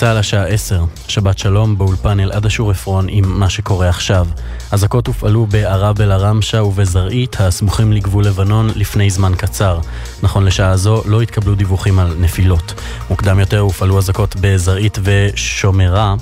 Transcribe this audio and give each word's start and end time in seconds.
צה"ל 0.00 0.16
השעה 0.16 0.46
10, 0.46 0.84
שבת 1.08 1.38
שלום 1.38 1.78
באולפן 1.78 2.20
אלעד 2.20 2.46
אשור 2.46 2.70
עפרון 2.70 3.06
עם 3.08 3.24
מה 3.26 3.50
שקורה 3.50 3.88
עכשיו. 3.88 4.26
אזעקות 4.72 5.06
הופעלו 5.06 5.46
בערב 5.46 6.00
אל-ערמשה 6.00 6.62
ובזרעית, 6.62 7.36
הסמוכים 7.40 7.92
לגבול 7.92 8.24
לבנון, 8.24 8.70
לפני 8.76 9.10
זמן 9.10 9.32
קצר. 9.36 9.80
נכון 10.22 10.44
לשעה 10.44 10.76
זו 10.76 11.02
לא 11.06 11.22
התקבלו 11.22 11.54
דיווחים 11.54 11.98
על 11.98 12.14
נפילות. 12.18 12.74
מוקדם 13.10 13.40
יותר 13.40 13.58
הופעלו 13.58 13.98
אזעקות 13.98 14.36
בזרעית 14.40 14.98
ושומרה, 15.02 16.14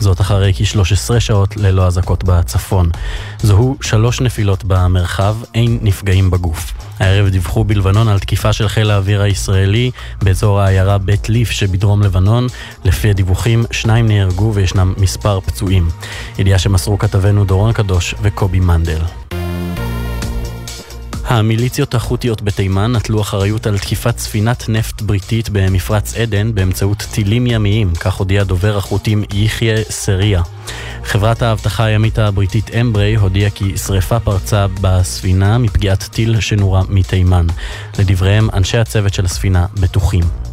זאת 0.00 0.20
אחרי 0.20 0.52
כ-13 0.56 1.20
שעות 1.20 1.56
ללא 1.56 1.86
אזעקות 1.86 2.24
בצפון. 2.24 2.90
זוהו 3.42 3.76
שלוש 3.80 4.20
נפילות 4.20 4.64
במרחב, 4.64 5.36
אין 5.54 5.78
נפגעים 5.82 6.30
בגוף. 6.30 6.72
הערב 7.00 7.28
דיווחו 7.28 7.64
בלבנון 7.64 8.08
על 8.08 8.18
תקיפה 8.18 8.52
של 8.52 8.68
חיל 8.68 8.90
האוויר 8.90 9.22
הישראלי 9.22 9.90
באזור 10.22 10.60
העיירה 10.60 10.98
בית 10.98 11.28
ליף 11.28 11.50
שבדרום 11.50 12.02
לבנון. 12.02 12.46
לפי 12.84 13.10
הדיווחים, 13.10 13.64
שניים 13.70 14.08
נהרגו 14.08 14.54
וישנם 14.54 14.94
מספר 14.96 15.40
פצועים. 15.40 15.88
ידיעה 16.38 16.58
שמסרו 16.58 16.98
כתבנו 16.98 17.44
דורון 17.44 17.72
קדוש 17.72 17.93
וקובי 18.22 18.60
מנדל. 18.60 19.00
המיליציות 21.24 21.94
החות'יות 21.94 22.42
בתימן 22.42 22.92
נטלו 22.92 23.20
אחריות 23.20 23.66
על 23.66 23.78
תקיפת 23.78 24.18
ספינת 24.18 24.68
נפט 24.68 25.02
בריטית 25.02 25.48
במפרץ 25.52 26.16
עדן 26.16 26.54
באמצעות 26.54 27.06
טילים 27.12 27.46
ימיים, 27.46 27.94
כך 27.94 28.14
הודיע 28.14 28.44
דובר 28.44 28.76
החות'ים 28.76 29.24
יחיא 29.32 29.74
סריה. 29.90 30.42
חברת 31.04 31.42
האבטחה 31.42 31.84
הימית 31.84 32.18
הבריטית 32.18 32.70
אמברי 32.80 33.14
הודיעה 33.14 33.50
כי 33.50 33.78
שריפה 33.78 34.20
פרצה 34.20 34.66
בספינה 34.80 35.58
מפגיעת 35.58 36.02
טיל 36.02 36.40
שנורה 36.40 36.82
מתימן. 36.88 37.46
לדבריהם, 37.98 38.48
אנשי 38.52 38.78
הצוות 38.78 39.14
של 39.14 39.24
הספינה 39.24 39.66
בטוחים. 39.80 40.43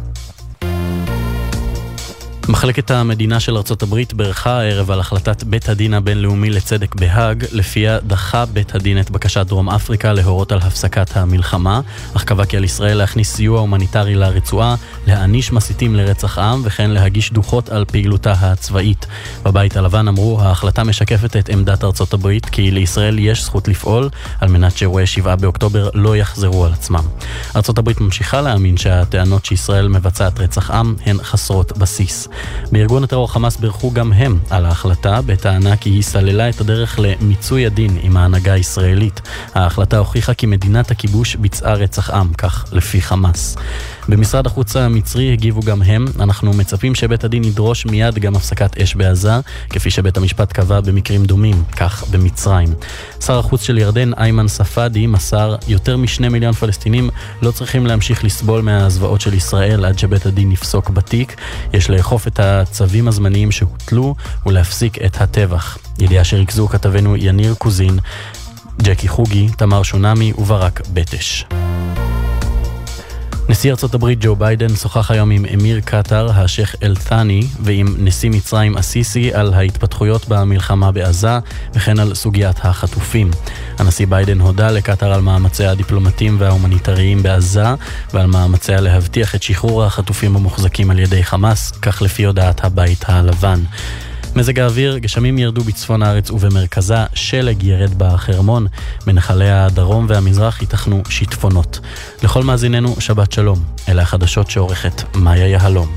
מחלקת 2.48 2.90
המדינה 2.90 3.40
של 3.40 3.56
ארצות 3.56 3.82
הברית 3.82 4.14
בירכה 4.14 4.60
הערב 4.60 4.90
על 4.90 5.00
החלטת 5.00 5.44
בית 5.44 5.68
הדין 5.68 5.94
הבינלאומי 5.94 6.50
לצדק 6.50 6.94
בהאג, 6.94 7.44
לפיה 7.52 7.98
דחה 7.98 8.46
בית 8.46 8.74
הדין 8.74 9.00
את 9.00 9.10
בקשת 9.10 9.46
דרום 9.46 9.70
אפריקה 9.70 10.12
להורות 10.12 10.52
על 10.52 10.58
הפסקת 10.58 11.16
המלחמה, 11.16 11.80
אך 12.16 12.24
קבע 12.24 12.44
כי 12.44 12.56
על 12.56 12.64
ישראל 12.64 12.96
להכניס 12.96 13.34
סיוע 13.34 13.60
הומניטרי 13.60 14.14
לרצועה, 14.14 14.74
להעניש 15.06 15.52
מסיתים 15.52 15.94
לרצח 15.94 16.38
עם, 16.38 16.62
וכן 16.64 16.90
להגיש 16.90 17.32
דוחות 17.32 17.68
על 17.68 17.84
פעילותה 17.84 18.32
הצבאית. 18.32 19.06
בבית 19.42 19.76
הלבן 19.76 20.08
אמרו, 20.08 20.40
ההחלטה 20.40 20.84
משקפת 20.84 21.36
את 21.36 21.48
עמדת 21.48 21.84
ארצות 21.84 22.12
הברית, 22.12 22.46
כי 22.46 22.70
לישראל 22.70 23.18
יש 23.18 23.44
זכות 23.44 23.68
לפעול, 23.68 24.08
על 24.40 24.48
מנת 24.48 24.76
שאירועי 24.76 25.06
7 25.06 25.36
באוקטובר 25.36 25.88
לא 25.94 26.16
יחזרו 26.16 26.64
על 26.64 26.72
עצמם. 26.72 27.04
ארצות 27.56 27.78
הברית 27.78 28.00
ממשיכה 28.00 28.40
להאמין 28.40 28.76
שהטענות 28.76 29.44
שישראל 29.44 29.88
מבצעת 29.88 30.40
רצח 30.40 30.70
עם 30.70 30.94
הן 31.06 31.22
חסרות 31.22 31.78
בסיס. 31.78 32.28
בארגון 32.72 33.04
הטרור 33.04 33.32
חמאס 33.32 33.56
בירכו 33.56 33.90
גם 33.90 34.12
הם 34.12 34.38
על 34.50 34.66
ההחלטה, 34.66 35.20
בטענה 35.26 35.76
כי 35.76 35.90
היא 35.90 36.02
סללה 36.02 36.48
את 36.48 36.60
הדרך 36.60 36.98
למיצוי 37.02 37.66
הדין 37.66 37.98
עם 38.02 38.16
ההנהגה 38.16 38.52
הישראלית. 38.52 39.20
ההחלטה 39.54 39.98
הוכיחה 39.98 40.34
כי 40.34 40.46
מדינת 40.46 40.90
הכיבוש 40.90 41.36
ביצעה 41.36 41.74
רצח 41.74 42.10
עם, 42.10 42.32
כך 42.32 42.64
לפי 42.72 43.00
חמאס. 43.02 43.56
במשרד 44.08 44.46
החוץ 44.46 44.76
המצרי 44.76 45.32
הגיבו 45.32 45.60
גם 45.60 45.82
הם, 45.82 46.04
אנחנו 46.20 46.52
מצפים 46.52 46.94
שבית 46.94 47.24
הדין 47.24 47.44
ידרוש 47.44 47.86
מיד 47.86 48.18
גם 48.18 48.36
הפסקת 48.36 48.78
אש 48.78 48.94
בעזה, 48.94 49.32
כפי 49.70 49.90
שבית 49.90 50.16
המשפט 50.16 50.52
קבע 50.52 50.80
במקרים 50.80 51.24
דומים, 51.24 51.62
כך 51.76 52.04
במצרים. 52.10 52.74
שר 53.20 53.38
החוץ 53.38 53.62
של 53.62 53.78
ירדן, 53.78 54.14
איימן 54.14 54.48
ספאדי, 54.48 55.06
מסר, 55.06 55.56
יותר 55.68 55.96
משני 55.96 56.28
מיליון 56.28 56.52
פלסטינים 56.52 57.10
לא 57.42 57.50
צריכים 57.50 57.86
להמשיך 57.86 58.24
לסבול 58.24 58.62
מהזוועות 58.62 59.20
של 59.20 59.34
ישראל 59.34 59.84
עד 59.84 59.98
שבית 59.98 60.26
הדין 60.26 60.52
יפסוק 60.52 60.90
בתיק. 60.90 61.36
יש 61.72 61.90
לאכוף 61.90 62.26
את 62.26 62.40
הצווים 62.40 63.08
הזמניים 63.08 63.50
שהוטלו 63.50 64.14
ולהפסיק 64.46 64.98
את 65.02 65.20
הטבח. 65.20 65.78
ידיעה 65.98 66.24
שריכזו 66.24 66.68
כתבנו 66.68 67.16
יניר 67.16 67.54
קוזין, 67.54 67.98
ג'קי 68.82 69.08
חוגי, 69.08 69.48
תמר 69.56 69.82
שונמי 69.82 70.32
וברק 70.38 70.80
בטש. 70.92 71.44
נשיא 73.52 73.70
ארצות 73.70 73.94
הברית 73.94 74.18
ג'ו 74.20 74.36
ביידן 74.36 74.76
שוחח 74.76 75.10
היום 75.10 75.30
עם 75.30 75.44
אמיר 75.54 75.80
קטאר, 75.80 76.30
השייח' 76.30 76.74
אל-ת'אני, 76.82 77.46
ועם 77.60 77.94
נשיא 77.98 78.30
מצרים 78.30 78.76
א-סיסי 78.76 79.34
על 79.34 79.54
ההתפתחויות 79.54 80.28
במלחמה 80.28 80.92
בעזה, 80.92 81.38
וכן 81.74 81.98
על 81.98 82.14
סוגיית 82.14 82.56
החטופים. 82.64 83.30
הנשיא 83.78 84.06
ביידן 84.06 84.40
הודה 84.40 84.70
לקטאר 84.70 85.12
על 85.12 85.20
מאמציה 85.20 85.70
הדיפלומטיים 85.70 86.36
וההומניטריים 86.38 87.22
בעזה, 87.22 87.66
ועל 88.14 88.26
מאמציה 88.26 88.80
להבטיח 88.80 89.34
את 89.34 89.42
שחרור 89.42 89.84
החטופים 89.84 90.36
המוחזקים 90.36 90.90
על 90.90 90.98
ידי 90.98 91.24
חמאס, 91.24 91.70
כך 91.70 92.02
לפי 92.02 92.24
הודעת 92.24 92.64
הבית 92.64 93.04
הלבן. 93.08 93.60
מזג 94.36 94.58
האוויר, 94.58 94.98
גשמים 94.98 95.38
ירדו 95.38 95.62
בצפון 95.62 96.02
הארץ 96.02 96.30
ובמרכזה, 96.30 97.04
שלג 97.14 97.62
ירד 97.62 97.94
בחרמון, 97.98 98.66
בנחלי 99.06 99.50
הדרום 99.50 100.06
והמזרח 100.08 100.60
ייתכנו 100.60 101.02
שיטפונות. 101.08 101.80
לכל 102.22 102.42
מאזיננו, 102.42 103.00
שבת 103.00 103.32
שלום. 103.32 103.58
אלה 103.88 104.02
החדשות 104.02 104.50
שעורכת 104.50 105.16
מאיה 105.16 105.48
יהלום. 105.48 105.88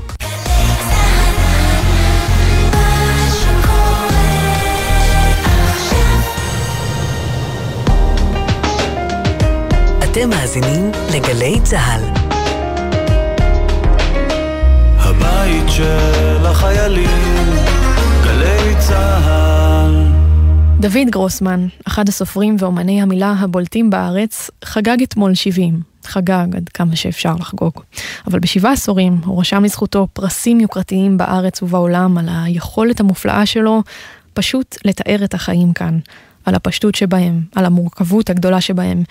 אתם 10.04 10.30
מאזינים 10.30 10.92
לגלי 11.14 11.60
צה"ל. 11.62 12.02
הבית 14.98 15.64
של 15.68 16.46
החיילים 16.46 17.75
צה"ל. 18.88 20.06
דוד 20.80 21.10
גרוסמן, 21.10 21.66
אחד 21.84 22.08
הסופרים 22.08 22.56
ואומני 22.58 23.02
המילה 23.02 23.34
הבולטים 23.38 23.90
בארץ, 23.90 24.50
חגג 24.64 25.02
אתמול 25.02 25.34
70. 25.34 25.80
חגג 26.04 26.46
עד 26.56 26.68
כמה 26.68 26.96
שאפשר 26.96 27.34
לחגוג. 27.40 27.72
אבל 28.26 28.38
בשבעה 28.38 28.72
עשורים 28.72 29.20
הוא 29.24 29.40
רשם 29.40 29.64
לזכותו 29.64 30.08
פרסים 30.12 30.60
יוקרתיים 30.60 31.18
בארץ 31.18 31.62
ובעולם 31.62 32.18
על 32.18 32.28
היכולת 32.28 33.00
המופלאה 33.00 33.46
שלו 33.46 33.82
פשוט 34.34 34.76
לתאר 34.84 35.24
את 35.24 35.34
החיים 35.34 35.72
כאן, 35.72 35.98
על 36.44 36.54
הפשטות 36.54 36.94
שבהם, 36.94 37.40
על 37.54 37.64
המורכבות 37.64 38.30
הגדולה 38.30 38.60
שבהם, 38.60 39.02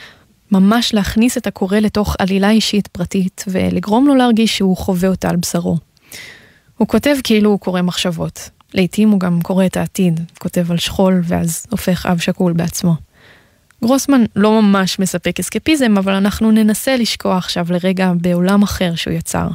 ממש 0.51 0.93
להכניס 0.93 1.37
את 1.37 1.47
הקורא 1.47 1.77
לתוך 1.77 2.15
עלילה 2.19 2.49
אישית 2.49 2.87
פרטית 2.87 3.45
ולגרום 3.47 4.07
לו 4.07 4.15
להרגיש 4.15 4.57
שהוא 4.57 4.77
חווה 4.77 5.09
אותה 5.09 5.29
על 5.29 5.35
בשרו. 5.35 5.77
הוא 6.77 6.87
כותב 6.87 7.15
כאילו 7.23 7.49
הוא 7.49 7.59
קורא 7.59 7.81
מחשבות, 7.81 8.49
לעתים 8.73 9.09
הוא 9.09 9.19
גם 9.19 9.41
קורא 9.41 9.65
את 9.65 9.77
העתיד, 9.77 10.19
כותב 10.39 10.71
על 10.71 10.77
שכול 10.77 11.21
ואז 11.23 11.65
הופך 11.69 12.05
אב 12.05 12.19
שכול 12.19 12.53
בעצמו. 12.53 12.95
גרוסמן 13.83 14.23
לא 14.35 14.61
ממש 14.61 14.99
מספק 14.99 15.39
אסקפיזם, 15.39 15.97
אבל 15.97 16.13
אנחנו 16.13 16.51
ננסה 16.51 16.97
לשקוע 16.97 17.37
עכשיו 17.37 17.65
לרגע 17.69 18.11
בעולם 18.21 18.63
אחר 18.63 18.95
שהוא 18.95 19.13
יצר. 19.13 19.47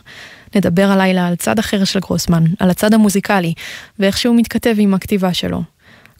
נדבר 0.55 0.91
הלילה 0.91 1.27
על 1.27 1.37
צד 1.37 1.59
אחר 1.59 1.85
של 1.85 2.01
גרוסמן, 2.01 2.45
על 2.59 2.71
הצד 2.71 2.95
המוזיקלי, 2.95 3.55
ואיך 3.99 4.19
שהוא 4.19 4.37
מתכתב 4.37 4.75
עם 4.79 4.95
הכתיבה 4.95 5.35
שלו. 5.35 5.63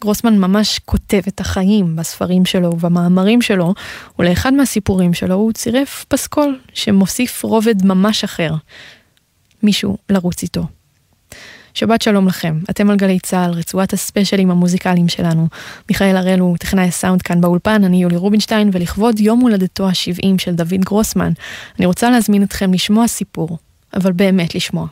גרוסמן 0.01 0.37
ממש 0.37 0.79
כותב 0.85 1.21
את 1.27 1.39
החיים 1.39 1.95
בספרים 1.95 2.45
שלו 2.45 2.69
ובמאמרים 2.73 3.41
שלו, 3.41 3.73
ולאחד 4.19 4.53
מהסיפורים 4.53 5.13
שלו 5.13 5.35
הוא 5.35 5.51
צירף 5.51 6.05
פסקול 6.07 6.59
שמוסיף 6.73 7.43
רובד 7.43 7.85
ממש 7.85 8.23
אחר. 8.23 8.53
מישהו 9.63 9.97
לרוץ 10.09 10.43
איתו. 10.43 10.80
שבת 11.73 12.01
שלום 12.01 12.27
לכם, 12.27 12.59
אתם 12.69 12.89
על 12.89 12.95
גלי 12.95 13.19
צה"ל, 13.19 13.51
רצועת 13.51 13.93
הספיישלים 13.93 14.51
המוזיקליים 14.51 15.07
שלנו. 15.07 15.47
מיכאל 15.89 16.17
הראל 16.17 16.39
הוא 16.39 16.57
טכנאי 16.57 16.83
הסאונד 16.83 17.21
כאן 17.21 17.41
באולפן, 17.41 17.83
אני 17.83 18.01
יולי 18.01 18.15
רובינשטיין, 18.15 18.69
ולכבוד 18.73 19.19
יום 19.19 19.39
הולדתו 19.39 19.87
ה-70 19.87 20.27
של 20.37 20.51
דוד 20.51 20.79
גרוסמן, 20.79 21.31
אני 21.79 21.85
רוצה 21.85 22.09
להזמין 22.09 22.43
אתכם 22.43 22.73
לשמוע 22.73 23.07
סיפור, 23.07 23.57
אבל 23.93 24.11
באמת 24.11 24.55
לשמוע. 24.55 24.87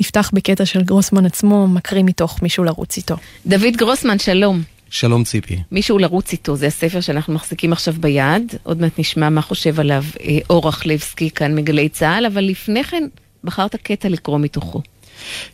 נפתח 0.00 0.30
בקטע 0.34 0.64
של 0.64 0.82
גרוסמן 0.82 1.26
עצמו, 1.26 1.68
מקריא 1.68 2.02
מתוך 2.02 2.42
מישהו 2.42 2.64
לרוץ 2.64 2.96
איתו. 2.96 3.16
דוד 3.46 3.76
גרוסמן, 3.76 4.18
שלום. 4.18 4.62
שלום 4.90 5.24
ציפי. 5.24 5.58
מישהו 5.70 5.98
לרוץ 5.98 6.32
איתו, 6.32 6.56
זה 6.56 6.66
הספר 6.66 7.00
שאנחנו 7.00 7.34
מחזיקים 7.34 7.72
עכשיו 7.72 7.94
ביד, 8.00 8.54
עוד 8.62 8.80
מעט 8.80 8.98
נשמע 8.98 9.28
מה 9.28 9.42
חושב 9.42 9.80
עליו 9.80 10.04
אה, 10.20 10.38
אורח 10.50 10.86
לבסקי 10.86 11.30
כאן 11.30 11.54
מגלי 11.54 11.88
צה"ל, 11.88 12.26
אבל 12.26 12.44
לפני 12.44 12.84
כן 12.84 13.02
בחרת 13.44 13.76
קטע 13.76 14.08
לקרוא 14.08 14.38
מתוכו. 14.38 14.82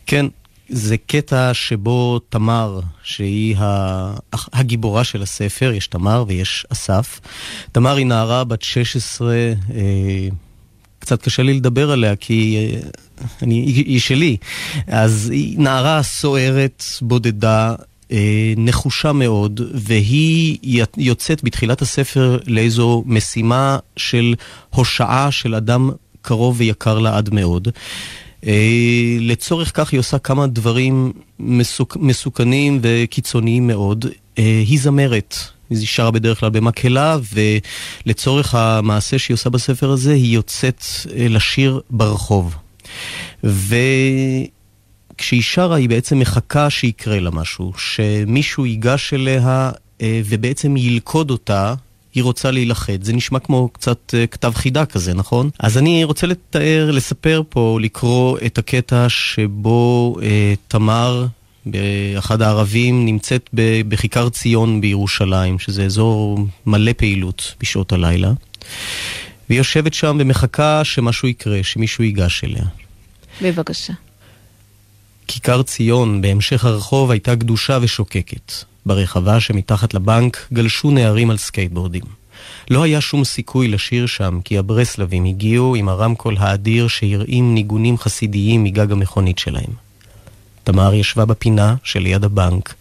כן, 0.05 0.25
זה 0.69 0.97
קטע 0.97 1.53
שבו 1.53 2.19
תמר, 2.29 2.79
שהיא 3.03 3.55
הגיבורה 4.53 5.03
של 5.03 5.21
הספר, 5.21 5.71
יש 5.71 5.87
תמר 5.87 6.23
ויש 6.27 6.65
אסף. 6.69 7.19
תמר 7.71 7.95
היא 7.95 8.05
נערה 8.05 8.43
בת 8.43 8.61
16, 8.61 9.35
אה, 9.35 9.53
קצת 10.99 11.21
קשה 11.21 11.43
לי 11.43 11.53
לדבר 11.53 11.91
עליה 11.91 12.15
כי 12.15 12.57
אה, 12.57 12.79
אני, 13.41 13.55
היא 13.65 13.99
שלי. 13.99 14.37
אז 14.87 15.29
היא 15.29 15.59
נערה 15.59 16.03
סוערת, 16.03 16.83
בודדה, 17.01 17.75
אה, 18.11 18.53
נחושה 18.57 19.11
מאוד, 19.11 19.61
והיא 19.73 20.83
יוצאת 20.97 21.43
בתחילת 21.43 21.81
הספר 21.81 22.39
לאיזו 22.47 23.03
משימה 23.05 23.77
של 23.97 24.35
הושעה 24.69 25.31
של 25.31 25.55
אדם 25.55 25.91
קרוב 26.21 26.55
ויקר 26.59 26.99
לה 26.99 27.17
עד 27.17 27.33
מאוד. 27.33 27.67
אה, 28.45 29.17
לצורך 29.19 29.71
כך 29.73 29.91
היא 29.91 29.99
עושה 29.99 30.19
כמה 30.19 30.47
דברים 30.47 31.11
מסוק, 31.39 31.97
מסוכנים 31.99 32.79
וקיצוניים 32.81 33.67
מאוד. 33.67 34.05
אה, 34.37 34.63
היא 34.67 34.79
זמרת, 34.79 35.35
היא 35.69 35.87
שרה 35.87 36.11
בדרך 36.11 36.39
כלל 36.39 36.49
במקהלה, 36.49 37.17
ולצורך 38.05 38.55
המעשה 38.55 39.19
שהיא 39.19 39.35
עושה 39.35 39.49
בספר 39.49 39.91
הזה, 39.91 40.13
היא 40.13 40.35
יוצאת 40.35 40.83
אה, 41.17 41.27
לשיר 41.29 41.81
ברחוב. 41.89 42.55
וכשהיא 43.43 45.41
שרה 45.41 45.75
היא 45.75 45.89
בעצם 45.89 46.19
מחכה 46.19 46.69
שיקרה 46.69 47.19
לה 47.19 47.31
משהו, 47.31 47.73
שמישהו 47.77 48.65
ייגש 48.65 49.13
אליה 49.13 49.71
ובעצם 50.03 50.77
ילכוד 50.77 51.31
אותה 51.31 51.73
היא 52.17 52.23
רוצה 52.23 52.51
להילחד. 52.51 53.03
זה 53.03 53.13
נשמע 53.13 53.39
כמו 53.39 53.69
קצת 53.73 54.13
uh, 54.13 54.27
כתב 54.27 54.51
חידה 54.55 54.85
כזה, 54.85 55.13
נכון? 55.13 55.49
אז 55.59 55.77
אני 55.77 56.03
רוצה 56.03 56.27
לתאר, 56.27 56.91
לספר 56.91 57.41
פה, 57.49 57.77
לקרוא 57.81 58.37
את 58.45 58.57
הקטע 58.57 59.05
שבו 59.09 60.15
uh, 60.19 60.23
תמר, 60.67 61.27
באחד 61.65 62.41
הערבים, 62.41 63.05
נמצאת 63.05 63.49
בכיכר 63.87 64.29
ציון 64.29 64.81
בירושלים, 64.81 65.59
שזה 65.59 65.85
אזור 65.85 66.39
מלא 66.65 66.91
פעילות 66.97 67.53
בשעות 67.59 67.91
הלילה. 67.91 68.31
והיא 69.49 69.59
יושבת 69.59 69.93
שם 69.93 70.17
ומחכה 70.19 70.83
שמשהו 70.83 71.27
יקרה, 71.27 71.63
שמישהו 71.63 72.03
ייגש 72.03 72.43
אליה. 72.43 72.65
בבקשה. 73.41 73.93
כיכר 75.27 75.63
ציון 75.63 76.21
בהמשך 76.21 76.65
הרחוב 76.65 77.11
הייתה 77.11 77.35
גדושה 77.35 77.77
ושוקקת. 77.81 78.53
ברחבה 78.87 79.39
שמתחת 79.39 79.93
לבנק 79.93 80.47
גלשו 80.53 80.91
נערים 80.91 81.29
על 81.29 81.37
סקייטבורדים. 81.37 82.03
לא 82.69 82.83
היה 82.83 83.01
שום 83.01 83.23
סיכוי 83.23 83.67
לשיר 83.67 84.05
שם, 84.05 84.39
כי 84.43 84.57
הברסלבים 84.57 85.25
הגיעו 85.25 85.75
עם 85.75 85.89
הרמקול 85.89 86.35
האדיר 86.39 86.87
שהרעים 86.87 87.53
ניגונים 87.53 87.97
חסידיים 87.97 88.63
מגג 88.63 88.91
המכונית 88.91 89.39
שלהם. 89.39 89.71
תמר 90.63 90.93
ישבה 90.93 91.25
בפינה 91.25 91.75
שליד 91.83 92.23
הבנק, 92.23 92.73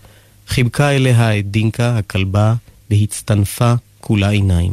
חיבקה 0.48 0.90
אליה 0.90 1.38
את 1.38 1.50
דינקה, 1.50 1.98
הכלבה, 1.98 2.54
והצטנפה 2.90 3.74
כולה 4.00 4.28
עיניים. 4.28 4.72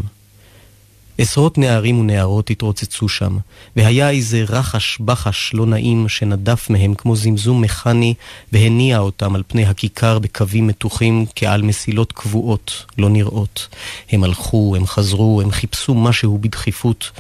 עשרות 1.24 1.58
נערים 1.58 2.00
ונערות 2.00 2.50
התרוצצו 2.50 3.10
שם, 3.10 3.38
והיה 3.76 4.10
איזה 4.10 4.44
רחש 4.50 4.98
בחש 5.00 5.54
לא 5.54 5.66
נעים 5.66 6.10
שנדף 6.10 6.70
מהם 6.70 6.94
כמו 6.94 7.16
זמזום 7.16 7.62
מכני, 7.62 8.14
והניע 8.52 9.00
אותם 9.00 9.36
על 9.36 9.44
פני 9.48 9.66
הכיכר 9.66 10.20
בקווים 10.20 10.68
מתוחים 10.68 11.26
כעל 11.36 11.62
מסילות 11.62 12.12
קבועות, 12.12 12.86
לא 12.98 13.10
נראות. 13.10 13.68
הם 14.12 14.24
הלכו, 14.24 14.76
הם 14.76 14.86
חזרו, 14.86 15.42
הם 15.42 15.52
חיפשו 15.52 15.94
משהו 15.94 16.38
בדחיפות. 16.38 17.12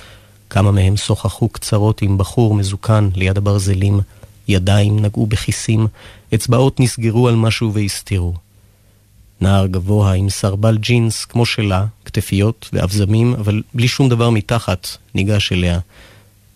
כמה 0.50 0.72
מהם 0.72 0.98
שוחחו 0.98 1.50
קצרות 1.50 2.02
עם 2.02 2.18
בחור 2.18 2.56
מזוקן 2.56 3.10
ליד 3.16 3.38
הברזלים, 3.38 4.00
ידיים 4.48 5.00
נגעו 5.00 5.26
בכיסים, 5.26 5.88
אצבעות 6.34 6.80
נסגרו 6.80 7.28
על 7.28 7.36
משהו 7.36 7.74
והסתירו. 7.74 8.34
נער 9.44 9.68
גבוה 9.68 10.14
עם 10.14 10.30
סרבל 10.30 10.78
ג'ינס 10.78 11.26
כמו 11.26 11.46
שלה, 11.46 11.86
כתפיות 12.06 12.70
ואבזמים, 12.74 13.34
אבל 13.34 13.62
בלי 13.74 13.88
שום 13.88 14.10
דבר 14.10 14.30
מתחת, 14.30 14.88
ניגש 15.16 15.52
אליה. 15.52 15.80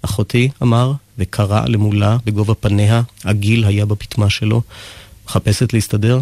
אחותי, 0.01 0.49
אמר, 0.61 0.93
וקרא 1.17 1.65
למולה 1.65 2.17
בגובה 2.25 2.53
פניה, 2.53 3.01
הגיל 3.23 3.65
היה 3.65 3.85
בפטמה 3.85 4.29
שלו. 4.29 4.61
מחפשת 5.25 5.73
להסתדר? 5.73 6.19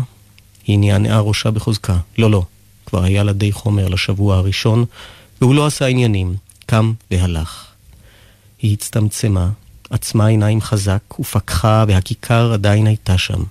היא 0.68 0.80
נענעה 0.80 1.20
ראשה 1.20 1.52
בחוזקה. 1.52 1.98
לא, 2.18 2.32
לא, 2.32 2.44
כבר 2.86 3.04
היה 3.04 3.24
לה 3.24 3.34
די 3.34 3.52
חומר 3.52 3.88
לשבוע 3.88 4.38
הראשון, 4.38 4.86
והוא 5.42 5.56
לא 5.56 5.66
עשה 5.66 5.86
עניינים, 5.86 6.36
קם 6.66 6.94
והלך. 7.12 7.66
היא 8.62 8.74
הצטמצמה, 8.74 9.50
עצמה 9.90 10.28
עיניים 10.28 10.62
חזק, 10.62 11.20
ופקחה, 11.20 11.86
והכיכר 11.88 12.54
עדיין 12.54 12.88
הייתה 12.88 13.18
שם. 13.18 13.44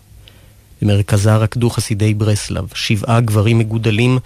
במרכזה 0.84 1.36
רקדו 1.36 1.70
חסידי 1.70 2.14
ברסלב, 2.14 2.64
שבעה 2.75 3.20
גברים 3.20 3.58
מגודלים 3.58 4.19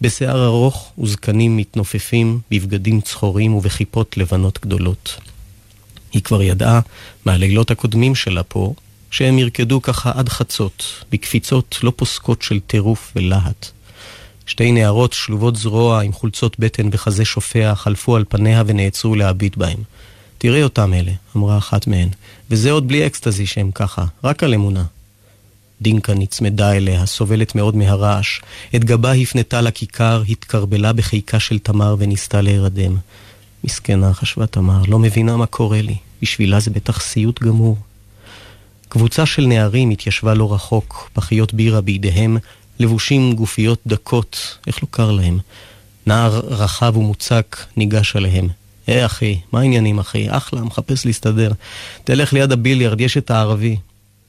בשיער 0.00 0.44
ארוך 0.44 0.92
וזקנים 0.98 1.56
מתנופפים 1.56 2.40
בבגדים 2.50 3.00
צחורים 3.00 3.54
ובכיפות 3.54 4.16
לבנות 4.16 4.58
גדולות. 4.62 5.16
היא 6.12 6.22
כבר 6.22 6.42
ידעה 6.42 6.80
מהלילות 7.24 7.70
הקודמים 7.70 8.14
שלה 8.14 8.42
פה, 8.42 8.74
שהם 9.10 9.38
ירקדו 9.38 9.82
ככה 9.82 10.12
עד 10.14 10.28
חצות, 10.28 11.04
בקפיצות 11.12 11.78
לא 11.82 11.92
פוסקות 11.96 12.42
של 12.42 12.60
טירוף 12.60 13.12
ולהט. 13.16 13.66
שתי 14.46 14.72
נערות 14.72 15.12
שלובות 15.12 15.56
זרוע 15.56 16.02
עם 16.02 16.12
חולצות 16.12 16.58
בטן 16.58 16.88
וחזה 16.92 17.24
שופע 17.24 17.74
חלפו 17.74 18.16
על 18.16 18.24
פניה 18.28 18.62
ונעצרו 18.66 19.14
להביט 19.14 19.56
בהם. 19.56 19.78
תראי 20.38 20.62
אותם 20.62 20.94
אלה, 20.94 21.12
אמרה 21.36 21.58
אחת 21.58 21.86
מהן, 21.86 22.08
וזה 22.50 22.70
עוד 22.70 22.88
בלי 22.88 23.06
אקסטזי 23.06 23.46
שהם 23.46 23.70
ככה, 23.70 24.04
רק 24.24 24.42
על 24.42 24.54
אמונה. 24.54 24.84
דינקה 25.82 26.14
נצמדה 26.14 26.72
אליה, 26.72 27.06
סובלת 27.06 27.54
מאוד 27.54 27.76
מהרעש. 27.76 28.40
את 28.76 28.84
גבה 28.84 29.12
הפנתה 29.12 29.60
לכיכר, 29.60 30.22
התקרבלה 30.28 30.92
בחיקה 30.92 31.40
של 31.40 31.58
תמר 31.58 31.96
וניסתה 31.98 32.40
להירדם. 32.40 32.96
מסכנה, 33.64 34.14
חשבה 34.14 34.46
תמר, 34.46 34.82
לא 34.88 34.98
מבינה 34.98 35.36
מה 35.36 35.46
קורה 35.46 35.82
לי. 35.82 35.96
בשבילה 36.22 36.60
זה 36.60 36.70
בטח 36.70 37.00
סיוט 37.00 37.42
גמור. 37.42 37.76
קבוצה 38.88 39.26
של 39.26 39.46
נערים 39.46 39.90
התיישבה 39.90 40.34
לא 40.34 40.54
רחוק, 40.54 41.10
פחיות 41.12 41.54
בירה 41.54 41.80
בידיהם, 41.80 42.36
לבושים 42.78 43.34
גופיות 43.34 43.80
דקות, 43.86 44.58
איך 44.66 44.82
לא 44.82 44.88
קר 44.90 45.10
להם. 45.10 45.38
נער 46.06 46.40
רחב 46.44 46.96
ומוצק 46.96 47.56
ניגש 47.76 48.16
עליהם. 48.16 48.48
היי 48.86 49.02
hey, 49.02 49.06
אחי, 49.06 49.40
מה 49.52 49.60
העניינים 49.60 49.98
אחי? 49.98 50.26
אחלה, 50.30 50.60
מחפש 50.60 51.06
להסתדר. 51.06 51.52
תלך 52.04 52.32
ליד 52.32 52.52
הביליארד, 52.52 53.00
יש 53.00 53.16
את 53.16 53.30
הערבי. 53.30 53.76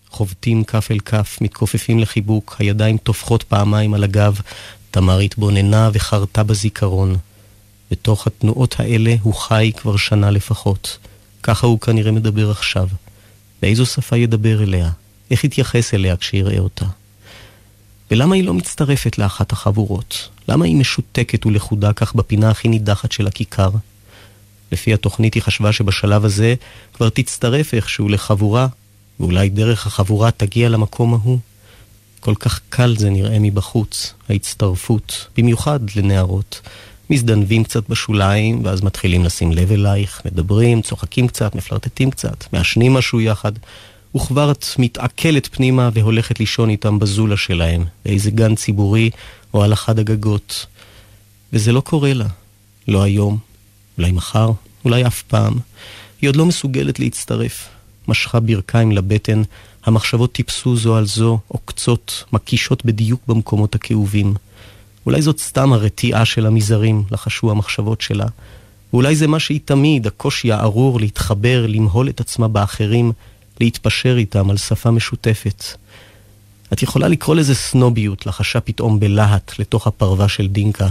חובטים 0.09 0.63
כף 0.63 0.87
אל 0.91 0.99
כף, 0.99 1.37
מתכופפים 1.41 1.99
לחיבוק, 1.99 2.55
הידיים 2.59 2.97
טופחות 2.97 3.43
פעמיים 3.43 3.93
על 3.93 4.03
הגב. 4.03 4.41
תמר 4.91 5.19
התבוננה 5.19 5.89
וחרתה 5.93 6.43
בזיכרון. 6.43 7.15
בתוך 7.91 8.27
התנועות 8.27 8.79
האלה 8.79 9.15
הוא 9.21 9.33
חי 9.33 9.71
כבר 9.77 9.97
שנה 9.97 10.31
לפחות. 10.31 10.97
ככה 11.43 11.67
הוא 11.67 11.79
כנראה 11.79 12.11
מדבר 12.11 12.51
עכשיו. 12.51 12.87
באיזו 13.61 13.85
שפה 13.85 14.17
ידבר 14.17 14.63
אליה? 14.63 14.89
איך 15.31 15.43
יתייחס 15.43 15.93
אליה 15.93 16.17
כשיראה 16.17 16.59
אותה? 16.59 16.85
ולמה 18.11 18.35
היא 18.35 18.43
לא 18.43 18.53
מצטרפת 18.53 19.17
לאחת 19.17 19.51
החבורות? 19.51 20.29
למה 20.47 20.65
היא 20.65 20.75
משותקת 20.75 21.45
ולכודה 21.45 21.93
כך 21.93 22.15
בפינה 22.15 22.49
הכי 22.49 22.67
נידחת 22.67 23.11
של 23.11 23.27
הכיכר? 23.27 23.69
לפי 24.71 24.93
התוכנית 24.93 25.33
היא 25.33 25.43
חשבה 25.43 25.71
שבשלב 25.71 26.25
הזה 26.25 26.55
כבר 26.93 27.09
תצטרף 27.09 27.73
איכשהו 27.73 28.09
לחבורה 28.09 28.67
ואולי 29.19 29.49
דרך 29.49 29.87
החבורה 29.87 30.31
תגיע 30.31 30.69
למקום 30.69 31.13
ההוא. 31.13 31.39
כל 32.19 32.35
כך 32.35 32.59
קל 32.69 32.95
זה 32.97 33.09
נראה 33.09 33.39
מבחוץ, 33.39 34.13
ההצטרפות, 34.29 35.27
במיוחד 35.37 35.79
לנערות. 35.95 36.61
מזדנבים 37.09 37.63
קצת 37.63 37.89
בשוליים, 37.89 38.65
ואז 38.65 38.81
מתחילים 38.81 39.23
לשים 39.23 39.51
לב 39.51 39.71
אלייך, 39.71 40.21
מדברים, 40.25 40.81
צוחקים 40.81 41.27
קצת, 41.27 41.55
מפלרטטים 41.55 42.11
קצת, 42.11 42.53
מעשנים 42.53 42.93
משהו 42.93 43.21
יחד, 43.21 43.51
וכבר 44.15 44.51
את 44.51 44.65
מתעכלת 44.79 45.55
פנימה 45.55 45.89
והולכת 45.93 46.39
לישון 46.39 46.69
איתם 46.69 46.99
בזולה 46.99 47.37
שלהם, 47.37 47.85
באיזה 48.05 48.31
גן 48.31 48.55
ציבורי 48.55 49.09
או 49.53 49.63
על 49.63 49.73
אחד 49.73 49.99
הגגות. 49.99 50.65
וזה 51.53 51.71
לא 51.71 51.81
קורה 51.81 52.13
לה. 52.13 52.27
לא 52.87 53.03
היום, 53.03 53.37
אולי 53.97 54.11
מחר, 54.11 54.51
אולי 54.85 55.07
אף 55.07 55.21
פעם. 55.21 55.53
היא 56.21 56.29
עוד 56.29 56.35
לא 56.35 56.45
מסוגלת 56.45 56.99
להצטרף. 56.99 57.69
משכה 58.07 58.39
ברכיים 58.39 58.91
לבטן, 58.91 59.41
המחשבות 59.85 60.31
טיפסו 60.31 60.77
זו 60.77 60.95
על 60.95 61.05
זו, 61.05 61.39
עוקצות, 61.47 62.23
מקישות 62.33 62.85
בדיוק 62.85 63.21
במקומות 63.27 63.75
הכאובים. 63.75 64.33
אולי 65.05 65.21
זאת 65.21 65.39
סתם 65.39 65.73
הרתיעה 65.73 66.25
של 66.25 66.45
המזערים, 66.45 67.03
לחשו 67.11 67.51
המחשבות 67.51 68.01
שלה. 68.01 68.25
ואולי 68.93 69.15
זה 69.15 69.27
מה 69.27 69.39
שהיא 69.39 69.59
תמיד, 69.65 70.07
הקושי 70.07 70.51
הארור 70.51 70.99
להתחבר, 70.99 71.65
למהול 71.67 72.09
את 72.09 72.19
עצמה 72.19 72.47
באחרים, 72.47 73.11
להתפשר 73.59 74.17
איתם 74.17 74.49
על 74.49 74.57
שפה 74.57 74.91
משותפת. 74.91 75.63
את 76.73 76.83
יכולה 76.83 77.07
לקרוא 77.07 77.35
לזה 77.35 77.55
סנוביות, 77.55 78.25
לחשה 78.25 78.59
פתאום 78.59 78.99
בלהט 78.99 79.59
לתוך 79.59 79.87
הפרווה 79.87 80.27
של 80.27 80.47
דינקה. 80.47 80.87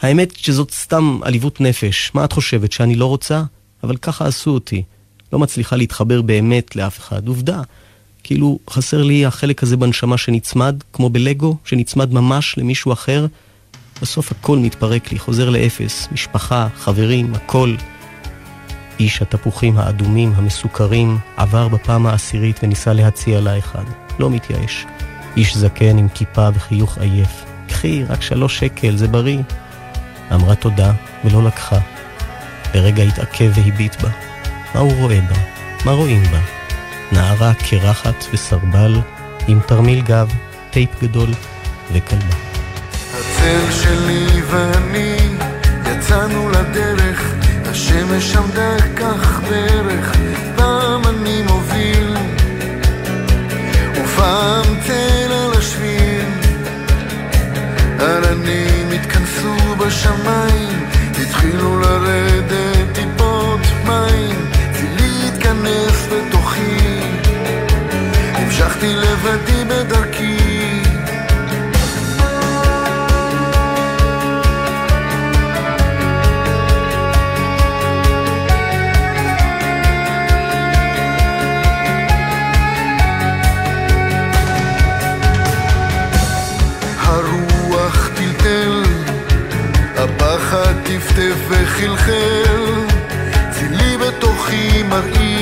האמת 0.00 0.36
שזאת 0.36 0.70
סתם 0.70 1.18
עליבות 1.22 1.60
נפש. 1.60 2.10
מה 2.14 2.24
את 2.24 2.32
חושבת, 2.32 2.72
שאני 2.72 2.94
לא 2.94 3.06
רוצה? 3.06 3.42
אבל 3.82 3.96
ככה 3.96 4.26
עשו 4.26 4.50
אותי. 4.50 4.82
לא 5.32 5.38
מצליחה 5.38 5.76
להתחבר 5.76 6.22
באמת 6.22 6.76
לאף 6.76 6.98
אחד. 6.98 7.28
עובדה, 7.28 7.62
כאילו 8.22 8.58
חסר 8.70 9.02
לי 9.02 9.26
החלק 9.26 9.62
הזה 9.62 9.76
בנשמה 9.76 10.18
שנצמד, 10.18 10.76
כמו 10.92 11.10
בלגו, 11.10 11.56
שנצמד 11.64 12.12
ממש 12.12 12.58
למישהו 12.58 12.92
אחר. 12.92 13.26
בסוף 14.02 14.32
הכל 14.32 14.58
מתפרק 14.58 15.12
לי, 15.12 15.18
חוזר 15.18 15.50
לאפס. 15.50 16.08
משפחה, 16.12 16.68
חברים, 16.76 17.34
הכל. 17.34 17.74
איש 19.00 19.22
התפוחים 19.22 19.78
האדומים, 19.78 20.32
המסוכרים, 20.36 21.18
עבר 21.36 21.68
בפעם 21.68 22.06
העשירית 22.06 22.60
וניסה 22.62 22.92
להציע 22.92 23.40
לה 23.40 23.58
אחד. 23.58 23.84
לא 24.18 24.30
מתייאש. 24.30 24.86
איש 25.36 25.56
זקן 25.56 25.98
עם 25.98 26.08
כיפה 26.08 26.48
וחיוך 26.54 26.98
עייף. 26.98 27.44
קחי, 27.68 28.04
רק 28.04 28.22
שלוש 28.22 28.58
שקל, 28.58 28.96
זה 28.96 29.08
בריא. 29.08 29.38
אמרה 30.34 30.54
תודה 30.54 30.92
ולא 31.24 31.42
לקחה. 31.42 31.78
לרגע 32.74 33.02
התעכב 33.02 33.52
והביט 33.54 34.02
בה. 34.02 34.35
מה 34.74 34.80
הוא 34.80 34.92
רואה 34.92 35.20
בה? 35.20 35.36
מה 35.84 35.92
רואים 35.92 36.22
בה? 36.22 36.40
נערה 37.12 37.52
קרחת 37.54 38.24
וסרבל, 38.32 39.00
עם 39.48 39.60
תרמיל 39.66 40.02
גב, 40.02 40.28
טייפ 40.70 41.02
גדול 41.02 41.28
וכלבה. 41.92 42.36
הצל 43.14 43.70
שלי 43.70 44.42
ואני 44.50 45.16
יצאנו 45.86 46.50
לדרך, 46.50 47.34
השמש 47.64 48.36
עמדה 48.36 48.76
כך 48.96 49.40
בערך, 49.50 50.16
פעם 50.56 51.02
אני 51.06 51.42
מוביל, 51.42 52.16
ופעם 53.94 54.80
צל 54.86 55.32
על 55.32 55.58
השביל. 55.58 56.24
עננים 58.00 58.90
התכנסו 58.92 59.76
בשמיים, 59.78 60.86
התחילו 61.22 61.80
לרדת 61.80 62.65
המשכתי 68.86 68.94
לבדי 68.94 69.64
בדרכי. 69.64 70.36
הרוח 86.98 88.10
וחלחל, 91.48 92.74
צילי 93.50 93.96
בתוכי 93.96 94.82
מרעיד, 94.82 95.35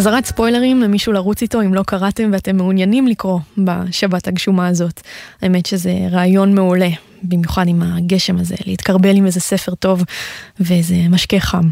אזהרת 0.00 0.24
ספוילרים 0.24 0.80
למישהו 0.80 1.12
לרוץ 1.12 1.42
איתו 1.42 1.62
אם 1.62 1.74
לא 1.74 1.82
קראתם 1.82 2.30
ואתם 2.32 2.56
מעוניינים 2.56 3.06
לקרוא 3.06 3.40
בשבת 3.58 4.28
הגשומה 4.28 4.68
הזאת. 4.68 5.00
האמת 5.42 5.66
שזה 5.66 5.92
רעיון 6.10 6.54
מעולה, 6.54 6.88
במיוחד 7.22 7.68
עם 7.68 7.82
הגשם 7.82 8.38
הזה, 8.38 8.54
להתקרבל 8.66 9.16
עם 9.16 9.26
איזה 9.26 9.40
ספר 9.40 9.74
טוב 9.74 10.04
ואיזה 10.60 10.96
משקה 11.10 11.40
חם. 11.40 11.70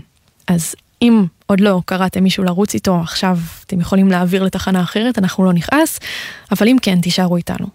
אז 0.49 0.75
אם 1.03 1.25
עוד 1.47 1.61
לא 1.61 1.81
קראתם 1.85 2.23
מישהו 2.23 2.45
לרוץ 2.45 2.75
איתו, 2.75 3.01
עכשיו 3.01 3.39
אתם 3.67 3.81
יכולים 3.81 4.11
להעביר 4.11 4.43
לתחנה 4.43 4.81
אחרת, 4.81 5.19
אנחנו 5.19 5.45
לא 5.45 5.53
נכעס, 5.53 6.01
אבל 6.53 6.69
אם 6.69 6.77
כן, 6.83 7.01
תישארו 7.01 7.37
איתנו. 7.37 7.67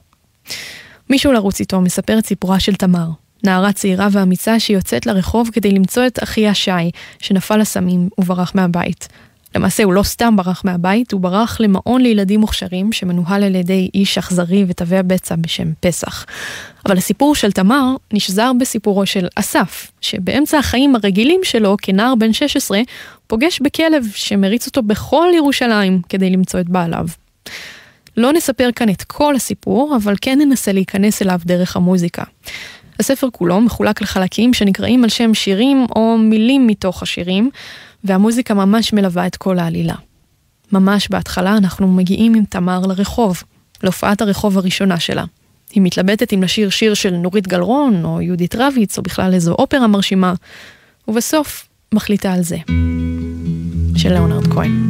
מישהו 1.09 1.31
לרוץ 1.31 1.59
איתו 1.59 1.81
מספר 1.81 2.19
את 2.19 2.25
סיפורה 2.25 2.59
של 2.59 2.75
תמר, 2.75 3.09
נערה 3.43 3.73
צעירה 3.73 4.07
ואמיצה 4.11 4.59
שיוצאת 4.59 5.05
לרחוב 5.05 5.49
כדי 5.53 5.71
למצוא 5.71 6.07
את 6.07 6.23
אחיה 6.23 6.53
שי, 6.53 6.91
שנפל 7.19 7.57
לסמים 7.57 8.09
וברח 8.17 8.51
מהבית. 8.55 9.07
למעשה 9.55 9.83
הוא 9.83 9.93
לא 9.93 10.03
סתם 10.03 10.35
ברח 10.35 10.61
מהבית, 10.65 11.11
הוא 11.11 11.21
ברח 11.21 11.59
למעון 11.59 12.01
לילדים 12.01 12.39
מוכשרים 12.39 12.91
שמנוהל 12.91 13.43
על 13.43 13.55
ידי 13.55 13.89
איש 13.93 14.17
אכזרי 14.17 14.65
ותבע 14.67 15.01
בצע 15.01 15.35
בשם 15.35 15.67
פסח. 15.79 16.25
אבל 16.85 16.97
הסיפור 16.97 17.35
של 17.35 17.51
תמר 17.51 17.95
נשזר 18.13 18.51
בסיפורו 18.59 19.05
של 19.05 19.27
אסף, 19.35 19.91
שבאמצע 20.01 20.57
החיים 20.57 20.95
הרגילים 20.95 21.39
שלו 21.43 21.77
כנער 21.81 22.15
בן 22.15 22.33
16, 22.33 22.81
פוגש 23.27 23.59
בכלב 23.59 24.05
שמריץ 24.15 24.67
אותו 24.67 24.83
בכל 24.83 25.27
ירושלים 25.35 26.01
כדי 26.09 26.29
למצוא 26.29 26.59
את 26.59 26.69
בעליו. 26.69 27.05
לא 28.17 28.33
נספר 28.33 28.69
כאן 28.75 28.89
את 28.89 29.03
כל 29.03 29.35
הסיפור, 29.35 29.95
אבל 29.95 30.15
כן 30.21 30.39
ננסה 30.39 30.71
להיכנס 30.71 31.21
אליו 31.21 31.39
דרך 31.45 31.75
המוזיקה. 31.75 32.23
הספר 32.99 33.27
כולו 33.31 33.61
מחולק 33.61 34.01
לחלקים 34.01 34.53
שנקראים 34.53 35.03
על 35.03 35.09
שם 35.09 35.33
שירים 35.33 35.85
או 35.95 36.17
מילים 36.17 36.67
מתוך 36.67 37.03
השירים, 37.03 37.49
והמוזיקה 38.03 38.53
ממש 38.53 38.93
מלווה 38.93 39.27
את 39.27 39.35
כל 39.35 39.59
העלילה. 39.59 39.95
ממש 40.71 41.07
בהתחלה 41.09 41.57
אנחנו 41.57 41.87
מגיעים 41.87 42.33
עם 42.33 42.45
תמר 42.45 42.79
לרחוב, 42.79 43.43
להופעת 43.83 44.21
הרחוב 44.21 44.57
הראשונה 44.57 44.99
שלה. 44.99 45.23
היא 45.71 45.81
מתלבטת 45.81 46.33
אם 46.33 46.43
לשיר 46.43 46.69
שיר 46.69 46.93
של 46.93 47.15
נורית 47.15 47.47
גלרון, 47.47 48.05
או 48.05 48.21
יהודית 48.21 48.55
רביץ, 48.55 48.97
או 48.97 49.03
בכלל 49.03 49.33
איזו 49.33 49.53
אופרה 49.53 49.87
מרשימה, 49.87 50.33
ובסוף 51.07 51.67
מחליטה 51.93 52.33
על 52.33 52.41
זה. 52.41 52.57
של 53.95 54.13
ליאונרד 54.13 54.47
כהן. 54.47 54.89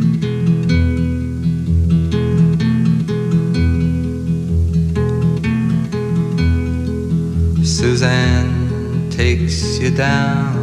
Suzanne 7.77 8.55
takes 9.17 9.59
you 9.81 9.91
down 9.97 10.62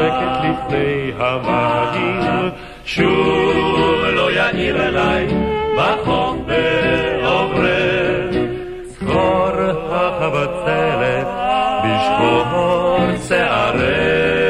נושקת 0.00 0.44
לפני 0.44 1.12
המים, 1.18 2.50
שוב 2.84 4.04
לא 4.12 4.32
יאיר 4.32 4.88
אליי 4.88 5.26
בחוף 5.76 6.36
בעוברך, 6.46 8.36
זכור 8.86 9.50
החבצלת 9.90 11.26
בשחור 11.84 12.98
שערך. 13.28 14.40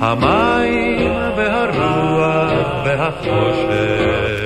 המים 0.00 1.12
והרוח 1.36 2.84
והחושך. 2.84 4.40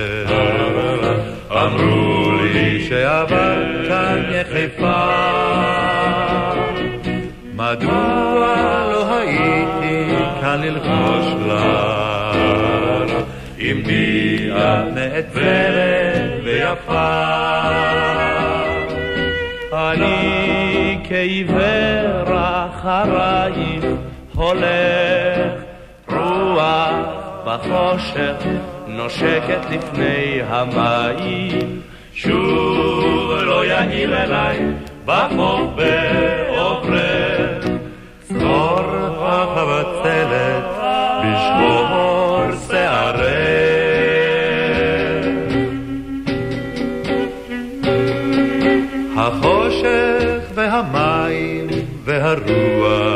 אמרו 1.51 2.31
לי 2.42 2.87
שעברת 2.88 3.88
כאן 3.88 4.23
יחפה 4.64 5.05
מדוע 7.55 8.87
לא 8.92 9.16
הייתי 9.16 10.14
כאן 10.40 10.61
ללחוש 10.62 11.27
לך? 11.46 13.24
אם 13.59 13.83
בי 13.87 14.50
את 14.53 14.94
נעצרת 14.94 16.31
ויפה 16.44 17.24
אני 19.72 20.98
כעיוור 21.09 22.37
אחרייך 22.37 23.85
הולך, 24.35 25.62
רוח 26.09 26.94
בחושך 27.44 28.46
נושקת 28.88 29.61
לפני 29.70 30.40
המים, 30.48 31.81
שוב 32.14 33.33
לא 33.33 33.64
יעיר 33.64 34.22
אליי 34.22 34.59
בחוף 35.05 35.61
בעוברך, 35.77 37.66
זכור 38.29 38.81
החבצלת 39.20 40.64
בשבור 41.20 42.38
שערך. 42.68 43.74
החושך 49.16 50.50
והמים 50.55 51.66
והרוח 52.05 53.13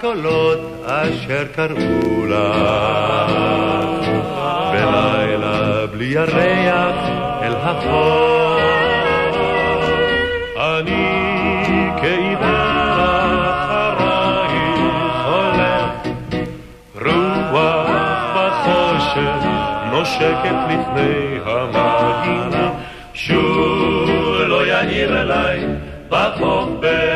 הקולות 0.00 0.58
אשר 0.86 1.44
קראו 1.54 2.26
לך 2.26 3.36
בלילה 4.72 5.86
בלי 5.86 6.04
ירח 6.04 6.96
אל 7.42 7.54
החור. 7.56 8.60
אני 10.56 11.64
כעיוור 12.00 13.50
אחרייך 13.90 14.80
הולך. 15.26 15.92
רוח 17.02 17.90
בחושך 18.36 19.46
נושקת 19.92 20.58
לפני 20.70 21.38
המים 21.44 22.50
שוב 23.14 24.08
לא 24.46 24.66
יאיר 24.66 25.20
אליי 25.20 25.60
בחוף 26.08 26.68
בעוברך 26.80 27.09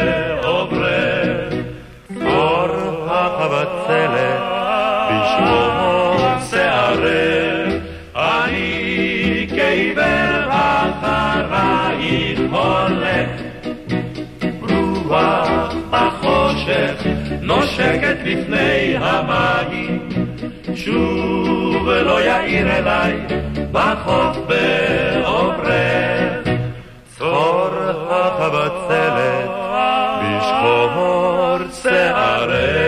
נושקת 18.04 18.18
לפני 18.24 18.96
המים. 18.96 20.08
שוב 20.74 21.88
לא 21.88 22.20
יאיר 22.24 22.70
אליי 22.70 23.26
בחוף 23.72 24.36
בעוברך 24.48 25.68
צחור 27.06 27.68
החבצלת 28.10 29.50
בשחור 30.22 31.58
שערך 31.82 32.84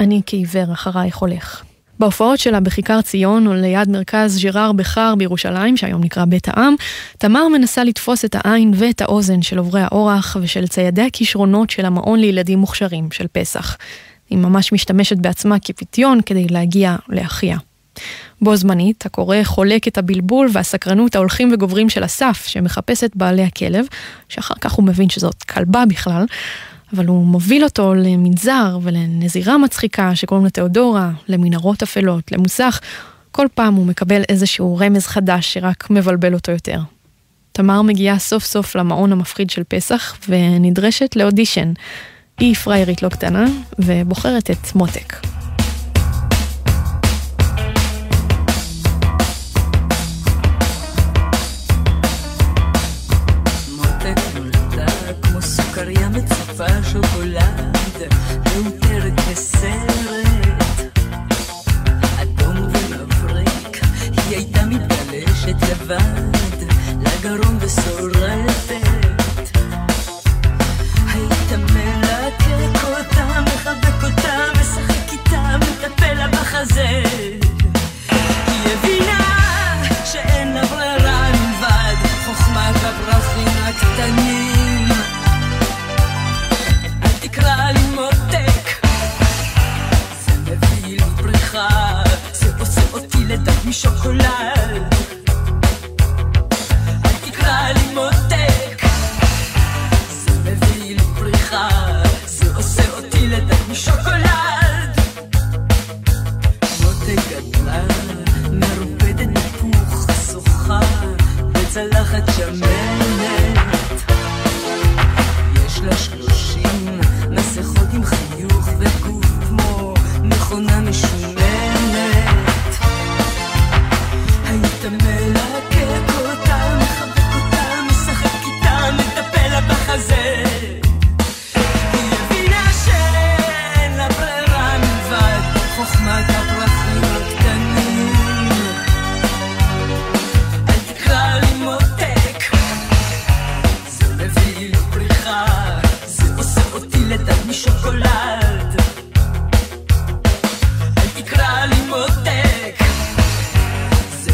אני 0.00 0.22
כעיוור 0.26 0.72
אחרייך 0.72 1.16
הולך. 1.16 1.69
בהופעות 2.00 2.38
שלה 2.38 2.60
בכיכר 2.60 3.02
ציון 3.02 3.46
או 3.46 3.54
ליד 3.54 3.88
מרכז 3.88 4.40
ז'רר 4.40 4.72
בחר 4.72 5.14
בירושלים, 5.18 5.76
שהיום 5.76 6.04
נקרא 6.04 6.24
בית 6.24 6.48
העם, 6.48 6.74
תמר 7.18 7.48
מנסה 7.48 7.84
לתפוס 7.84 8.24
את 8.24 8.36
העין 8.38 8.72
ואת 8.74 9.00
האוזן 9.00 9.42
של 9.42 9.58
עוברי 9.58 9.80
האורח 9.80 10.36
ושל 10.40 10.66
ציידי 10.66 11.02
הכישרונות 11.02 11.70
של 11.70 11.86
המעון 11.86 12.20
לילדים 12.20 12.58
מוכשרים 12.58 13.10
של 13.12 13.26
פסח. 13.32 13.76
היא 14.30 14.38
ממש 14.38 14.72
משתמשת 14.72 15.16
בעצמה 15.16 15.56
כפיתיון 15.58 16.20
כדי 16.26 16.46
להגיע 16.50 16.96
לאחיה. 17.08 17.56
בו 18.42 18.56
זמנית, 18.56 19.06
הקורא 19.06 19.36
חולק 19.44 19.88
את 19.88 19.98
הבלבול 19.98 20.48
והסקרנות 20.52 21.14
ההולכים 21.14 21.50
וגוברים 21.52 21.88
של 21.88 22.04
אסף, 22.04 22.46
שמחפש 22.46 23.04
את 23.04 23.16
בעלי 23.16 23.42
הכלב, 23.42 23.84
שאחר 24.28 24.54
כך 24.60 24.72
הוא 24.72 24.84
מבין 24.84 25.08
שזאת 25.08 25.42
כלבה 25.42 25.84
בכלל, 25.86 26.24
אבל 26.94 27.06
הוא 27.06 27.26
מוביל 27.26 27.64
אותו 27.64 27.94
למנזר 27.94 28.78
ולנזירה 28.82 29.58
מצחיקה 29.58 30.14
שקוראים 30.14 30.44
לה 30.44 30.50
תיאודורה, 30.50 31.10
למנהרות 31.28 31.82
אפלות, 31.82 32.32
למוסך. 32.32 32.80
כל 33.30 33.46
פעם 33.54 33.74
הוא 33.74 33.86
מקבל 33.86 34.22
איזשהו 34.28 34.76
רמז 34.76 35.06
חדש 35.06 35.54
שרק 35.54 35.90
מבלבל 35.90 36.34
אותו 36.34 36.52
יותר. 36.52 36.80
תמר 37.52 37.82
מגיעה 37.82 38.18
סוף 38.18 38.44
סוף 38.44 38.76
למעון 38.76 39.12
המפחיד 39.12 39.50
של 39.50 39.62
פסח 39.68 40.16
ונדרשת 40.28 41.16
לאודישן. 41.16 41.72
היא 42.38 42.54
פריירית 42.54 43.02
לא 43.02 43.08
קטנה 43.08 43.46
ובוחרת 43.78 44.50
את 44.50 44.74
מותק. 44.74 45.39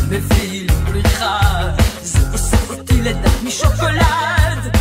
מביא 0.08 0.68
לו 0.68 0.74
פריחה, 0.86 1.40
זה 2.02 2.18
אוסף 2.32 2.70
אותי 2.70 3.02
לדעת 3.02 3.42
משוקולד. 3.42 4.76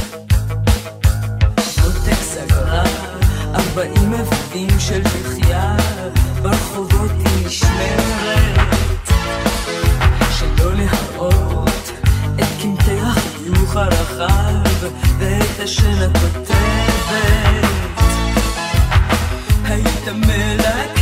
נותק 1.83 2.21
סגרה, 2.21 2.83
ארבעים 3.55 4.11
מבטים 4.11 4.79
של 4.79 5.01
דחייה, 5.03 5.75
ברחובות 6.41 7.11
היא 7.11 7.45
נשמרת. 7.47 9.09
שלא 10.37 10.73
להראות 10.73 11.91
את 12.35 12.61
קמטי 12.61 12.99
החיוך 13.01 13.75
הרחב 13.75 14.85
ואת 15.19 15.59
השן 15.63 16.01
הכותבת. 16.01 16.55
היית 19.63 20.07
מלך 20.07 20.94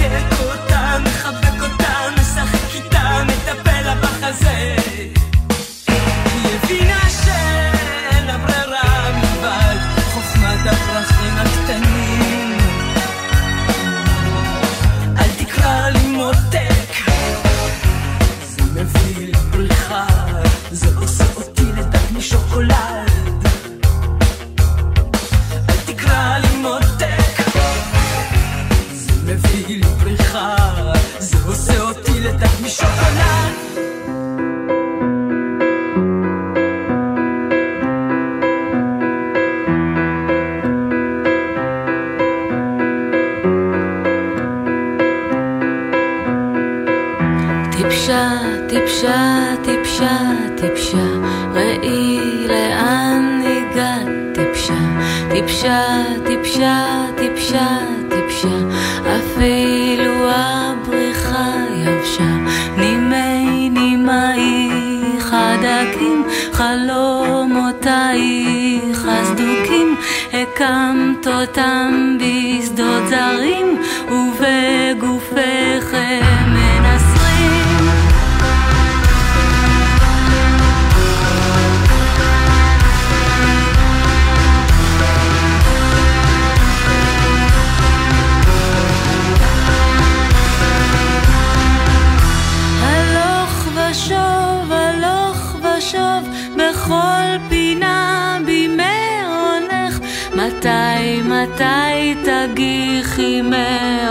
Magichimen. 102.43 104.02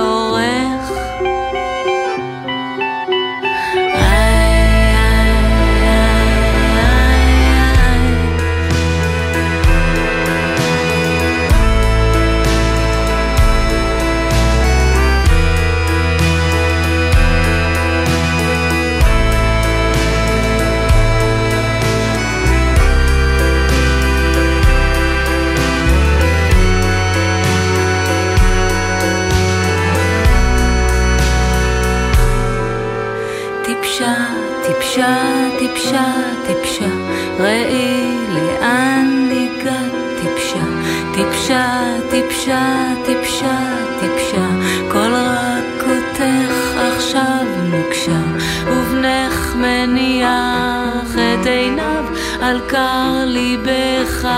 יקר 52.73 53.25
ליבך. 53.27 54.29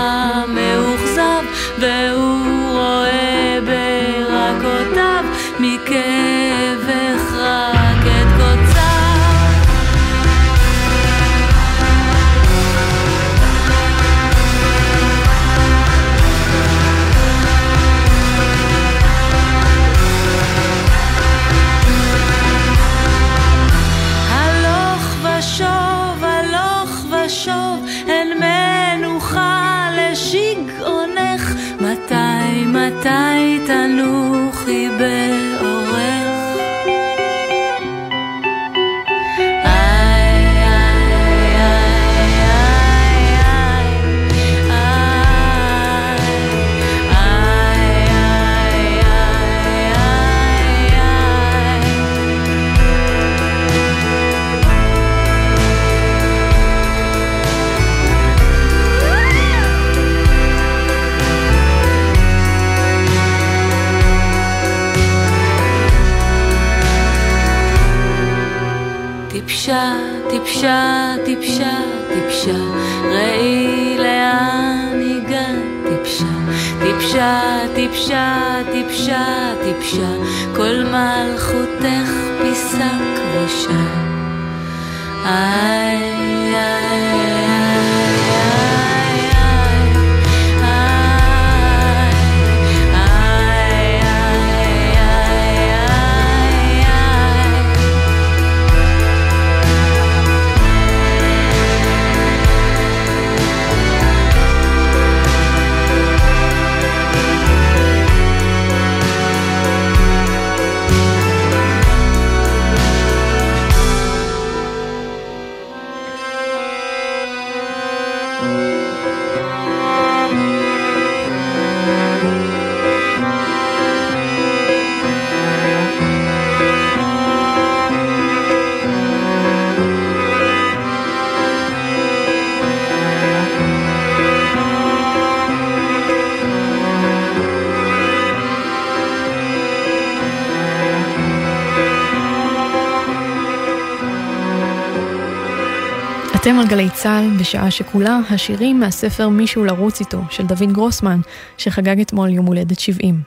גלי 146.75 146.89
צה"ל 146.89 147.37
בשעה 147.39 147.71
שכולה 147.71 148.19
השירים 148.29 148.79
מהספר 148.79 149.29
מישהו 149.29 149.63
לרוץ 149.63 149.99
איתו 149.99 150.21
של 150.29 150.45
דוד 150.45 150.73
גרוסמן 150.73 151.19
שחגג 151.57 151.99
אתמול 151.99 152.29
יום 152.29 152.45
הולדת 152.45 152.79
70. 152.79 153.21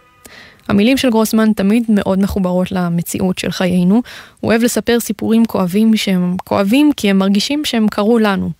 המילים 0.68 0.96
של 0.96 1.10
גרוסמן 1.10 1.52
תמיד 1.52 1.84
מאוד 1.88 2.18
מחוברות 2.18 2.72
למציאות 2.72 3.38
של 3.38 3.50
חיינו. 3.50 4.02
הוא 4.40 4.50
אוהב 4.50 4.62
לספר 4.62 5.00
סיפורים 5.00 5.44
כואבים 5.44 5.96
שהם 5.96 6.36
כואבים 6.44 6.90
כי 6.96 7.10
הם 7.10 7.18
מרגישים 7.18 7.64
שהם 7.64 7.88
קרו 7.88 8.18
לנו. 8.18 8.50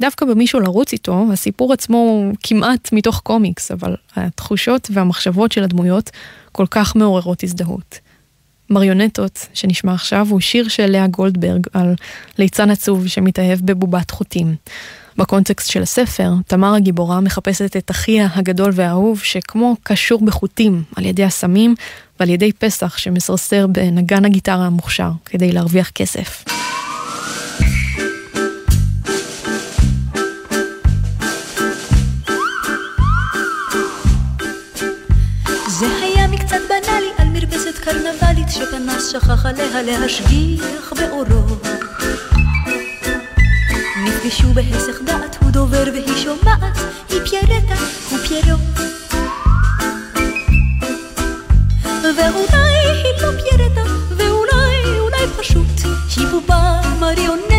דווקא 0.00 0.26
במישהו 0.26 0.60
לרוץ 0.60 0.92
איתו, 0.92 1.26
הסיפור 1.32 1.72
עצמו 1.72 1.96
הוא 1.96 2.34
כמעט 2.42 2.92
מתוך 2.92 3.20
קומיקס, 3.20 3.70
אבל 3.70 3.96
התחושות 4.16 4.88
והמחשבות 4.92 5.52
של 5.52 5.64
הדמויות 5.64 6.10
כל 6.52 6.66
כך 6.70 6.96
מעוררות 6.96 7.42
הזדהות. 7.42 7.98
מריונטות, 8.70 9.46
שנשמע 9.54 9.94
עכשיו, 9.94 10.26
הוא 10.30 10.40
שיר 10.40 10.68
של 10.68 10.86
לאה 10.86 11.06
גולדברג 11.06 11.66
על 11.72 11.94
ליצן 12.38 12.70
עצוב 12.70 13.06
שמתאהב 13.06 13.58
בבובת 13.62 14.10
חוטים. 14.10 14.54
בקונטקסט 15.16 15.70
של 15.70 15.82
הספר, 15.82 16.32
תמר 16.46 16.74
הגיבורה 16.74 17.20
מחפשת 17.20 17.76
את 17.76 17.90
אחיה 17.90 18.28
הגדול 18.34 18.70
והאהוב, 18.74 19.20
שכמו 19.22 19.76
קשור 19.82 20.24
בחוטים 20.24 20.82
על 20.96 21.04
ידי 21.04 21.24
הסמים 21.24 21.74
ועל 22.20 22.30
ידי 22.30 22.52
פסח 22.52 22.98
שמסרסר 22.98 23.66
בנגן 23.66 24.24
הגיטרה 24.24 24.66
המוכשר 24.66 25.10
כדי 25.24 25.52
להרוויח 25.52 25.90
כסף. 25.90 26.44
שפנס 38.54 39.12
שכח 39.12 39.46
עליה 39.46 39.98
להשגיח 39.98 40.92
באורו. 40.96 41.56
נפגשו 44.04 44.52
בהיסח 44.54 45.00
דעת, 45.04 45.36
הוא 45.42 45.50
דובר 45.50 45.84
והיא 45.92 46.16
שומעת, 46.16 46.76
היא 47.08 47.20
פיירטה, 47.24 47.74
הוא 48.10 48.18
פיירו. 48.18 48.58
ואולי 52.02 52.78
היא 53.04 53.22
לא 53.22 53.28
פיירטה, 53.42 53.82
ואולי, 54.16 54.98
אולי 55.00 55.26
פשוט, 55.38 55.80
היא 56.16 56.26
בובה 56.26 56.80
מריונטה, 57.00 57.53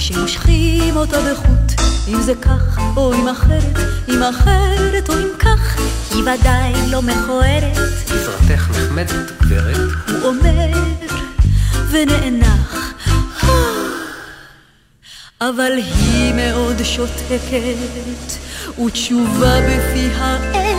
שמושכים 0.00 0.96
אותה 0.96 1.16
בחוט. 1.20 1.80
אם 2.08 2.22
זה 2.22 2.32
כך, 2.42 2.78
או 2.96 3.14
אם 3.14 3.28
אחרת, 3.28 3.76
אם 4.08 4.22
אחרת 4.22 5.08
או 5.08 5.14
אם 5.14 5.28
כך, 5.38 5.80
היא 6.10 6.22
ודאי 6.22 6.72
לא 6.90 7.02
מכוערת. 7.02 7.76
עזרתך 8.10 8.70
נחמדת, 8.70 9.30
גברת. 9.42 9.76
הוא 10.08 10.28
אומר, 10.28 10.78
ונאנח. 11.90 12.94
אבל 15.40 15.72
היא 15.76 16.34
מאוד 16.34 16.82
שותקת, 16.82 18.32
ותשובה 18.84 19.60
בפיה 19.60 20.36
אין, 20.54 20.78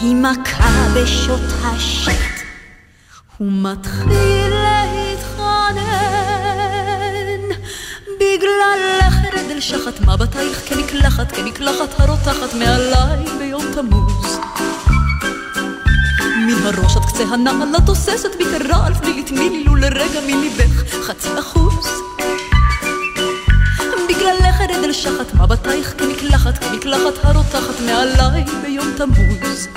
היא 0.00 0.16
מכה 0.16 0.88
בשוט 0.94 1.52
השט. 1.62 2.36
הוא 3.38 3.48
מתחיל 3.52 4.75
בגלל 8.56 9.08
לחרד 9.08 9.50
אל 9.50 9.60
שחת 9.60 10.00
מבטייך 10.00 10.62
כמקלחת, 10.68 11.32
כמקלחת 11.32 12.00
הרותחת 12.00 12.54
מעליי 12.54 13.24
ביום 13.38 13.62
תמוז. 13.74 14.38
מן 16.36 16.62
הראש 16.64 16.96
עד 16.96 17.04
קצה 17.04 17.22
הנעל 17.22 17.74
התוססת 17.74 18.30
בקרה 18.40 18.86
על 18.86 18.94
פני 18.94 19.22
תני 19.22 19.50
לי 19.50 19.64
לו 19.64 19.76
לרגע 19.76 20.20
מליבך 20.26 20.94
חצי 21.02 21.28
אחוז. 21.38 21.86
בגלל 24.08 24.36
לחרד 24.48 24.84
אל 24.84 24.92
שחת 24.92 25.34
מבטייך 25.34 25.94
כמקלחת, 25.98 26.64
כמקלחת 26.64 27.24
הרותחת 27.24 27.80
מעליי 27.86 28.44
ביום 28.62 28.92
תמוז. 28.96 29.68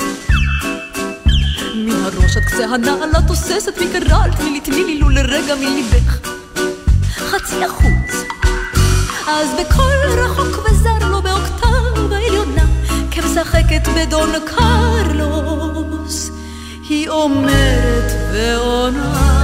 מן 1.75 2.03
הראש 2.03 2.37
עד 2.37 2.43
קצה 2.43 2.65
הנעל 2.65 3.15
התוססת 3.15 3.77
מקרה 3.81 4.25
אל 4.25 4.33
תני 4.33 4.49
לי 4.49 4.59
תני 4.59 4.83
לי 4.83 4.99
לו 4.99 5.09
לרגע 5.09 5.55
מליבך 5.55 6.19
חצי 7.17 7.65
אחוז. 7.65 7.98
אז 9.31 9.49
בקול 9.59 10.19
רחוק 10.19 10.65
וזר 10.65 11.07
לו 11.09 11.21
באוקטב 11.21 12.13
העליונה 12.13 12.65
כמשחקת 13.11 13.87
בדון 13.95 14.29
קרלוס 14.45 16.31
היא 16.89 17.09
אומרת 17.09 18.11
ועונה 18.33 19.38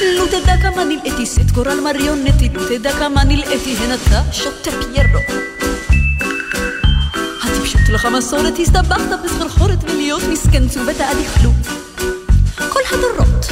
לו 0.00 0.26
תדע 0.26 0.56
כמה 0.62 0.84
נלאיתי 0.84 1.26
סט 1.26 1.50
גורל 1.54 1.80
מריונטי, 1.80 2.48
לו 2.48 2.68
תדע 2.68 2.92
כמה 2.92 3.24
נלאיתי 3.24 3.76
הן 3.76 3.94
אתה 3.94 4.22
שוטה 4.32 4.70
פיירו. 4.70 5.20
הטיפשות 7.42 7.88
לך 7.88 8.08
מסורת, 8.16 8.58
הסתבכת 8.58 9.18
בסחרחורת, 9.24 9.84
ולהיות 9.84 10.22
מסכן 10.32 10.68
צובט 10.68 11.00
עד 11.00 11.16
יכלו 11.18 11.50
כל 12.68 12.80
הדורות. 12.92 13.46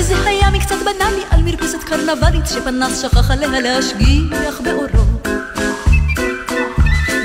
זה 0.00 0.14
היה 0.26 0.50
מקצת 0.50 0.76
בנאלי 0.84 1.22
על 1.30 1.42
מרפסת 1.42 1.82
קרנבלית 1.84 2.46
שפנס 2.46 3.02
שכח 3.02 3.30
עליה 3.30 3.60
להשגיח 3.60 4.60
באורו. 4.64 5.04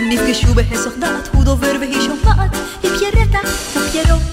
נפגשו 0.09 0.53
בהיסח 0.53 0.91
דעת, 0.99 1.29
הוא 1.33 1.43
דובר 1.43 1.75
והיא 1.79 2.01
שומעת, 2.01 2.55
היא 2.83 2.91
פיירטה, 2.91 3.39
הוא 3.73 3.81
פיירו. 3.91 4.26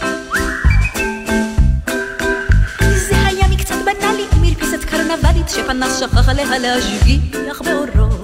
קרנבלית 5.21 5.49
שפנס 5.49 6.01
שכח 6.01 6.29
עליה 6.29 6.59
להשגיח 6.59 7.63
באורו. 7.63 8.15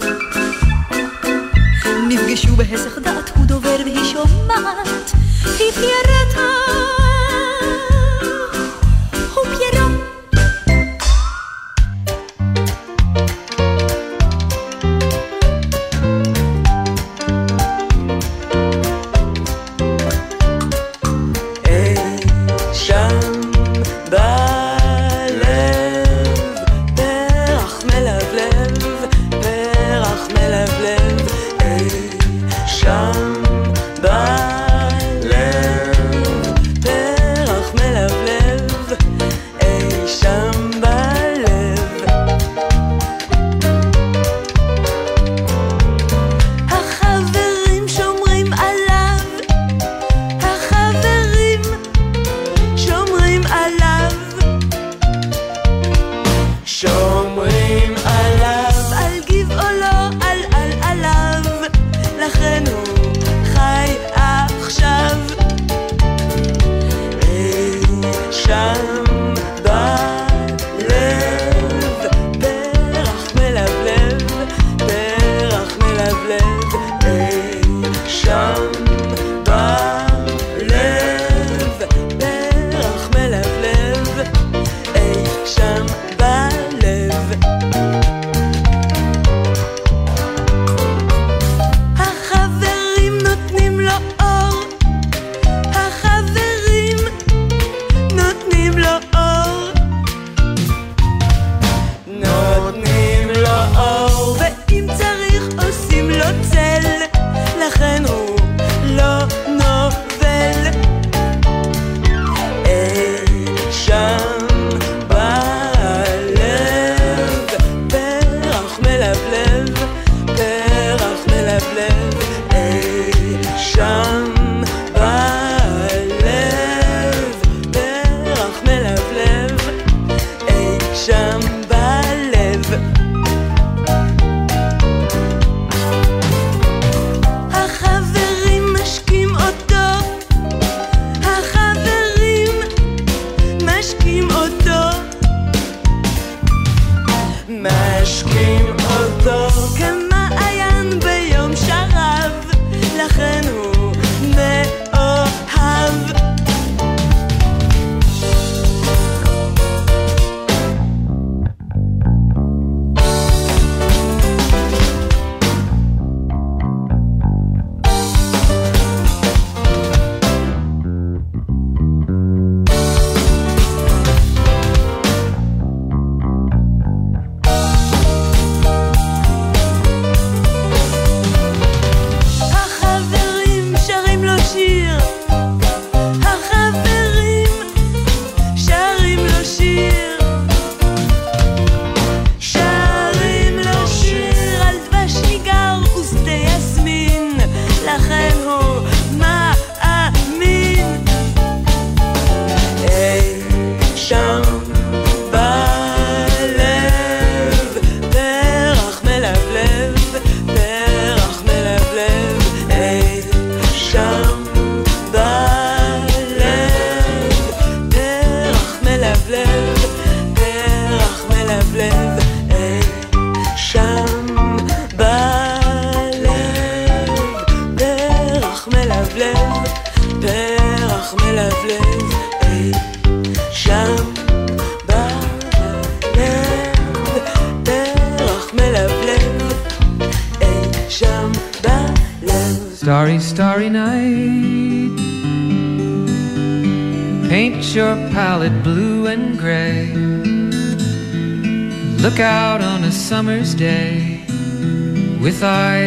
נפגשו 2.08 2.56
בהיסח 2.56 2.98
דעת, 2.98 3.30
הוא 3.36 3.46
דובר 3.46 3.76
והיא 3.84 4.04
שומעת, 4.04 5.12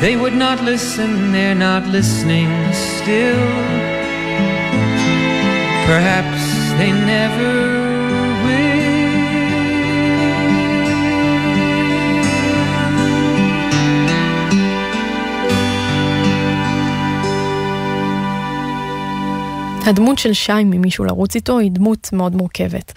They 0.00 0.14
would 0.16 0.34
not 0.34 0.62
listen, 0.62 1.32
they're 1.32 1.60
not 1.68 1.82
listening 1.88 2.50
still. 2.72 3.48
Perhaps 5.86 6.42
they 6.78 6.92
never. 6.92 7.78
הדמות 19.88 20.18
של 20.18 20.32
שי 20.32 20.64
ממישהו 20.64 21.04
לרוץ 21.04 21.34
איתו 21.34 21.58
היא 21.58 21.70
דמות 21.70 22.12
מאוד 22.12 22.36
מורכבת. 22.36 22.92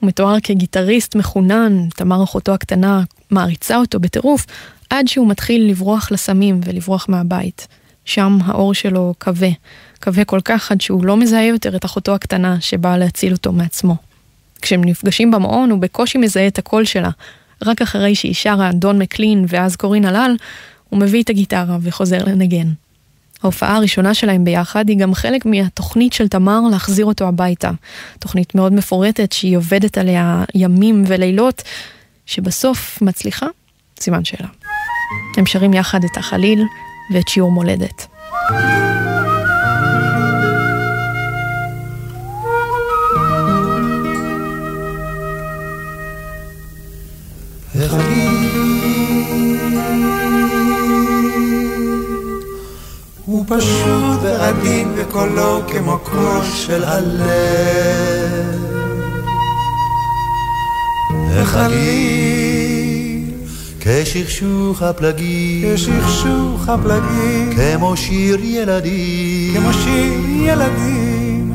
הוא 0.00 0.08
מתואר 0.08 0.40
כגיטריסט 0.42 1.14
מחונן, 1.14 1.88
תמר 1.88 2.24
אחותו 2.24 2.54
הקטנה 2.54 3.02
מעריצה 3.30 3.76
אותו 3.76 4.00
בטירוף, 4.00 4.46
עד 4.90 5.08
שהוא 5.08 5.28
מתחיל 5.28 5.70
לברוח 5.70 6.10
לסמים 6.12 6.60
ולברוח 6.64 7.06
מהבית. 7.08 7.66
שם 8.04 8.38
האור 8.44 8.74
שלו 8.74 9.14
כבה, 9.20 9.48
כבה 10.00 10.24
כל 10.24 10.40
כך 10.44 10.72
עד 10.72 10.80
שהוא 10.80 11.04
לא 11.04 11.16
מזהה 11.16 11.44
יותר 11.44 11.76
את 11.76 11.84
אחותו 11.84 12.14
הקטנה 12.14 12.60
שבאה 12.60 12.98
להציל 12.98 13.32
אותו 13.32 13.52
מעצמו. 13.52 13.96
כשהם 14.62 14.84
נפגשים 14.84 15.30
במעון 15.30 15.70
הוא 15.70 15.78
בקושי 15.78 16.18
מזהה 16.18 16.46
את 16.46 16.58
הקול 16.58 16.84
שלה. 16.84 17.10
רק 17.66 17.82
אחרי 17.82 18.14
שהיא 18.14 18.34
שרה 18.34 18.72
דון 18.72 18.98
מקלין 18.98 19.44
ואז 19.48 19.76
קורין 19.76 20.04
הלל, 20.04 20.36
הוא 20.88 21.00
מביא 21.00 21.22
את 21.22 21.30
הגיטרה 21.30 21.78
וחוזר 21.80 22.24
לנגן. 22.24 22.68
ההופעה 23.42 23.76
הראשונה 23.76 24.14
שלהם 24.14 24.44
ביחד 24.44 24.88
היא 24.88 24.98
גם 24.98 25.14
חלק 25.14 25.46
מהתוכנית 25.46 26.12
של 26.12 26.28
תמר 26.28 26.60
להחזיר 26.70 27.06
אותו 27.06 27.28
הביתה. 27.28 27.70
תוכנית 28.18 28.54
מאוד 28.54 28.72
מפורטת 28.72 29.32
שהיא 29.32 29.56
עובדת 29.56 29.98
עליה 29.98 30.44
ימים 30.54 31.04
ולילות, 31.06 31.62
שבסוף 32.26 33.02
מצליחה? 33.02 33.46
סימן 34.00 34.24
שאלה. 34.24 34.48
הם 35.36 35.46
שרים 35.46 35.74
יחד 35.74 36.04
את 36.04 36.16
החליל 36.16 36.62
ואת 37.14 37.28
שיעור 37.28 37.52
מולדת. 37.52 38.06
הוא 53.24 53.44
פשוט 53.48 54.22
ועדין 54.22 54.92
וקולו 54.96 55.60
כמו 55.68 55.98
קול 55.98 56.44
של 56.44 56.84
הלב 56.84 58.25
החליל, 61.36 63.24
כשכשוך 63.80 64.82
הפלגים, 64.82 65.74
כשכשוך 65.74 66.68
הפלגים, 66.68 67.50
כמו 67.56 67.96
שיר 67.96 68.44
ילדים, 68.44 69.54
כמו 69.54 69.72
שיר 69.72 70.20
ילדים, 70.42 71.54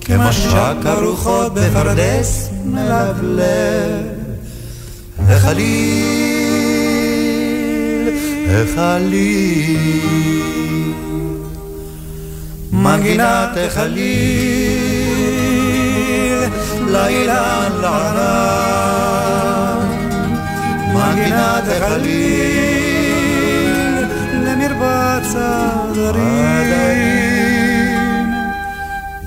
כמו 0.00 0.32
שק 0.32 0.76
הרוחות 0.84 1.54
בפרדס 1.54 2.50
מלבלב. 2.64 4.18
החליל, 5.28 6.48
החליל, 8.48 9.78
מנגינת 12.72 13.56
החליל, 13.66 14.97
לאילן 16.88 17.72
לענן, 17.80 18.68
מנגינת 20.94 21.64
החליל, 21.76 22.74
למרבץ 24.32 25.34
הדרים, 25.36 26.78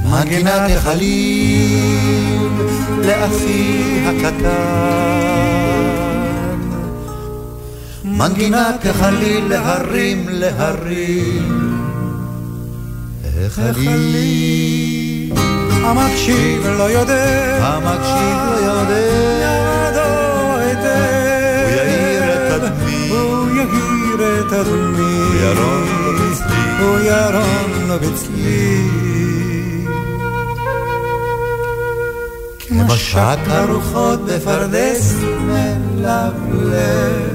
מנגינת 0.06 0.72
החליל, 0.78 2.50
לאחי 3.06 4.04
הקטן. 4.06 5.32
מנגינת 8.04 8.86
החליל 8.86 9.48
להרים 9.50 10.26
להרים. 10.30 11.72
החליל. 13.46 15.01
המקשיב 15.84 16.68
לא 16.68 16.84
יודע, 16.84 17.58
המקשיב 17.62 18.38
לא 18.52 18.72
יודע, 18.72 19.02
ידו 19.88 20.58
היטב, 20.58 21.62
הוא 21.64 21.72
יאיר 21.72 22.24
את 22.34 22.42
תדמי, 22.52 23.10
הוא 23.10 23.50
יאיר 23.50 24.40
את 24.40 24.48
תדמי, 24.50 25.02
הוא 25.02 25.36
ירון 25.36 25.88
לו 26.06 26.14
בצלי, 26.14 26.64
הוא 26.80 27.00
ירון 27.00 27.88
לו 27.88 27.96
בצלי. 28.00 28.88
כמו 32.60 32.96
שק 32.96 33.40
הרוחות 33.48 34.26
בפרדס 34.26 35.16
מלבלב. 35.40 37.32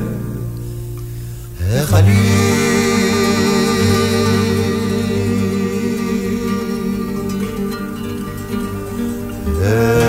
אז 9.67 10.06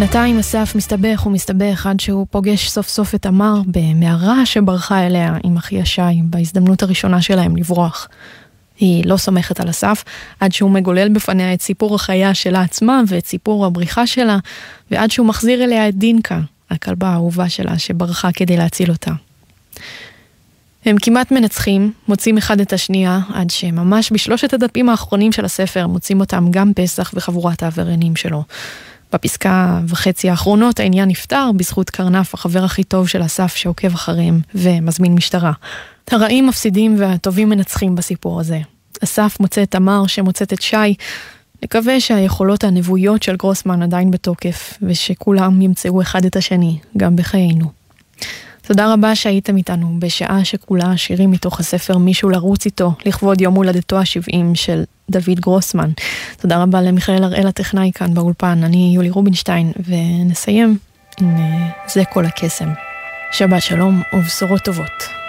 בינתיים 0.00 0.38
אסף 0.38 0.72
מסתבך 0.74 1.26
ומסתבך 1.26 1.86
עד 1.86 2.00
שהוא 2.00 2.26
פוגש 2.30 2.68
סוף 2.68 2.88
סוף 2.88 3.14
את 3.14 3.22
תמר 3.22 3.60
במערה 3.66 4.46
שברחה 4.46 5.06
אליה 5.06 5.36
עם 5.44 5.56
אחיה 5.56 5.84
שי 5.84 6.02
בהזדמנות 6.24 6.82
הראשונה 6.82 7.22
שלהם 7.22 7.56
לברוח. 7.56 8.08
היא 8.78 9.04
לא 9.06 9.16
סומכת 9.16 9.60
על 9.60 9.70
אסף 9.70 10.04
עד 10.40 10.52
שהוא 10.52 10.70
מגולל 10.70 11.08
בפניה 11.08 11.54
את 11.54 11.62
סיפור 11.62 11.94
החיה 11.94 12.34
שלה 12.34 12.62
עצמה 12.62 13.02
ואת 13.06 13.26
סיפור 13.26 13.66
הבריחה 13.66 14.06
שלה 14.06 14.38
ועד 14.90 15.10
שהוא 15.10 15.26
מחזיר 15.26 15.64
אליה 15.64 15.88
את 15.88 15.94
דינקה, 15.94 16.40
הכלבה 16.70 17.08
האהובה 17.08 17.48
שלה 17.48 17.78
שברחה 17.78 18.32
כדי 18.32 18.56
להציל 18.56 18.90
אותה. 18.90 19.12
הם 20.84 20.96
כמעט 21.02 21.32
מנצחים, 21.32 21.92
מוצאים 22.08 22.38
אחד 22.38 22.60
את 22.60 22.72
השנייה, 22.72 23.20
עד 23.34 23.50
שממש 23.50 24.12
בשלושת 24.12 24.52
הדפים 24.52 24.88
האחרונים 24.88 25.32
של 25.32 25.44
הספר 25.44 25.86
מוצאים 25.86 26.20
אותם 26.20 26.46
גם 26.50 26.72
פסח 26.74 27.10
וחבורת 27.14 27.62
העבריינים 27.62 28.16
שלו. 28.16 28.42
בפסקה 29.12 29.80
וחצי 29.86 30.30
האחרונות 30.30 30.80
העניין 30.80 31.08
נפתר 31.08 31.50
בזכות 31.56 31.90
קרנף, 31.90 32.34
החבר 32.34 32.64
הכי 32.64 32.84
טוב 32.84 33.08
של 33.08 33.22
אסף 33.22 33.54
שעוקב 33.56 33.94
אחריהם 33.94 34.40
ומזמין 34.54 35.14
משטרה. 35.14 35.52
הרעים 36.10 36.46
מפסידים 36.46 36.94
והטובים 36.98 37.48
מנצחים 37.48 37.94
בסיפור 37.94 38.40
הזה. 38.40 38.58
אסף 39.04 39.36
מוצא 39.40 39.62
את 39.62 39.70
תמר 39.70 40.06
שמוצאת 40.06 40.52
את 40.52 40.62
שי. 40.62 40.94
נקווה 41.62 42.00
שהיכולות 42.00 42.64
הנבואיות 42.64 43.22
של 43.22 43.36
גרוסמן 43.36 43.82
עדיין 43.82 44.10
בתוקף, 44.10 44.78
ושכולם 44.82 45.62
ימצאו 45.62 46.02
אחד 46.02 46.24
את 46.24 46.36
השני, 46.36 46.78
גם 46.96 47.16
בחיינו. 47.16 47.70
תודה 48.70 48.92
רבה 48.92 49.14
שהייתם 49.14 49.56
איתנו 49.56 49.96
בשעה 49.98 50.44
שכולה 50.44 50.96
שירים 50.96 51.30
מתוך 51.30 51.60
הספר 51.60 51.98
מישהו 51.98 52.30
לרוץ 52.30 52.64
איתו, 52.64 52.92
לכבוד 53.06 53.40
יום 53.40 53.54
הולדתו 53.54 53.98
ה-70 53.98 54.54
של 54.54 54.82
דוד 55.10 55.40
גרוסמן. 55.40 55.90
תודה 56.40 56.62
רבה 56.62 56.82
למיכאל 56.82 57.24
הראל 57.24 57.46
הטכנאי 57.46 57.90
כאן 57.94 58.14
באולפן, 58.14 58.64
אני 58.64 58.92
יולי 58.94 59.10
רובינשטיין, 59.10 59.72
ונסיים 59.86 60.78
עם 61.20 61.36
uh, 61.36 61.92
זה 61.92 62.02
כל 62.12 62.24
הקסם. 62.24 62.68
שבת 63.32 63.62
שלום 63.62 64.02
ובשורות 64.12 64.60
טובות. 64.60 65.19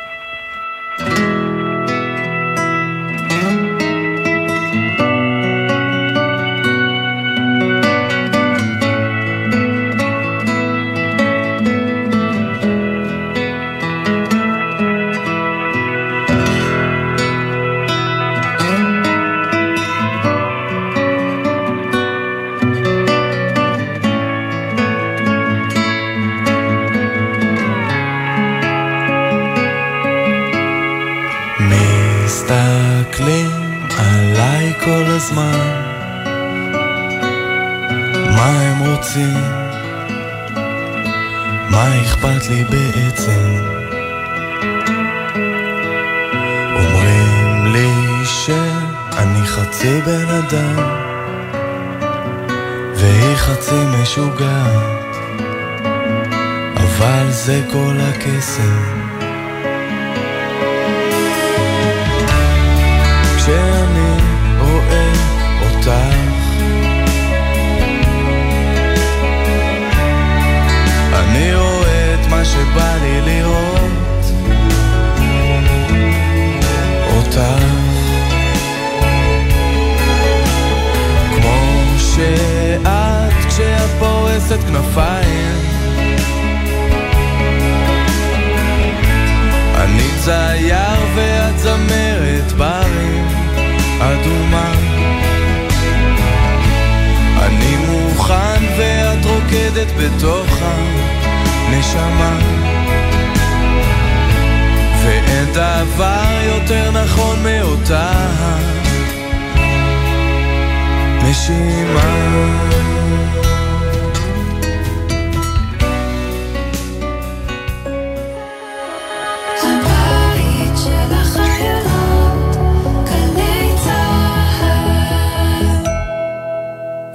נשימה 111.32 112.01
הבית 112.03 112.70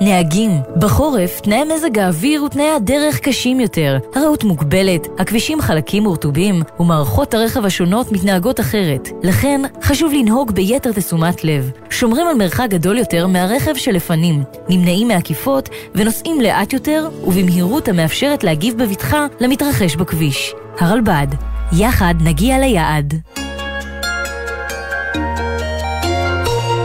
נהגים, 0.06 0.50
בחורף 0.76 1.40
תנאי 1.40 1.64
מזג 1.64 1.98
האוויר 1.98 2.44
ותנאי 2.44 2.70
הדרך 2.70 3.18
קשים 3.18 3.60
יותר. 3.60 3.98
הרעות 4.14 4.44
מוגבלת, 4.44 5.06
הכבישים 5.18 5.60
חלקים 5.60 6.06
ורטובים, 6.06 6.62
ומערכות 6.80 7.34
הרכב 7.34 7.64
השונות 7.64 8.12
מתנהגות 8.12 8.60
אחרת. 8.60 9.08
לכן, 9.22 9.60
חשוב 9.82 10.12
לנהוג 10.12 10.52
ביתר 10.52 10.92
תשומת 10.92 11.44
לב. 11.44 11.70
שומרים 11.90 12.26
על 12.26 12.36
מרחק 12.36 12.66
גדול 12.70 12.98
יותר 12.98 13.26
מהרכב 13.26 13.74
שלפנים, 13.74 14.42
נמנעים 14.68 15.08
מעקיפות 15.08 15.68
ונוסעים 15.94 16.40
לאט 16.40 16.72
יותר 16.72 17.08
ובמהירות 17.24 17.88
המאפשרת 17.88 18.44
להגיב 18.44 18.82
בבטחה 18.82 19.26
למתרחש 19.40 19.96
בכביש. 19.96 20.54
הרלב"ד, 20.80 21.28
יחד 21.72 22.14
נגיע 22.20 22.58
ליעד. 22.58 23.14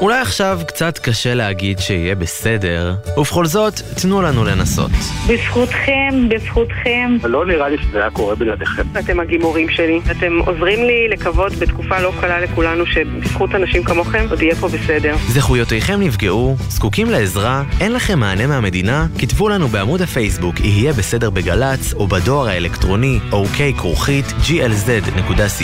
אולי 0.00 0.20
עכשיו 0.20 0.60
קצת 0.66 0.98
קשה 0.98 1.34
להגיד 1.34 1.78
שיהיה 1.78 2.14
בסדר, 2.14 2.94
ובכל 3.16 3.46
זאת, 3.46 3.74
תנו 4.02 4.22
לנו 4.22 4.44
לנסות. 4.44 4.90
בזכותכם, 5.28 6.28
בזכותכם. 6.28 7.16
לא 7.24 7.46
נראה 7.46 7.68
לי 7.68 7.76
שזה 7.78 7.98
היה 8.00 8.10
קורה 8.10 8.34
בלעדיכם. 8.34 8.82
אתם 8.98 9.20
הגימורים 9.20 9.68
שלי. 9.70 10.00
אתם 10.10 10.38
עוזרים 10.46 10.84
לי 10.84 11.08
לקוות 11.08 11.52
בתקופה 11.52 12.00
לא 12.00 12.12
קלה 12.20 12.40
לכולנו 12.40 12.86
שבזכות 12.86 13.54
אנשים 13.54 13.84
כמוכם 13.84 14.26
עוד 14.30 14.42
יהיה 14.42 14.54
פה 14.54 14.68
בסדר. 14.68 15.16
זכויותיכם 15.28 16.00
נפגעו, 16.00 16.56
זקוקים 16.68 17.10
לעזרה, 17.10 17.62
אין 17.80 17.92
לכם 17.92 18.18
מענה 18.18 18.46
מהמדינה? 18.46 19.06
כתבו 19.18 19.48
לנו 19.48 19.68
בעמוד 19.68 20.02
הפייסבוק 20.02 20.60
יהיה 20.60 20.92
בסדר 20.92 21.30
בגל"צ, 21.30 21.94
או 21.94 22.06
בדואר 22.06 22.48
האלקטרוני 22.48 23.18
אוקיי 23.32 23.74
כרוכית 23.74 24.24
glz.co.il, 24.26 25.62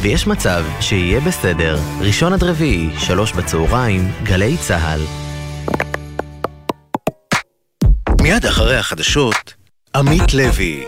ויש 0.00 0.26
מצב 0.26 0.64
שיהיה 0.80 1.20
בסדר. 1.20 1.78
ראשון 2.00 2.32
עד 2.32 2.42
רביעי, 2.42 2.88
שלוש 2.98 3.32
בצהריים, 3.32 4.12
גלי 4.22 4.56
צה"ל. 4.56 5.00
מיד 8.20 8.46
אחרי 8.46 8.76
החדשות, 8.76 9.54
עמית 9.94 10.34
לוי. 10.34 10.84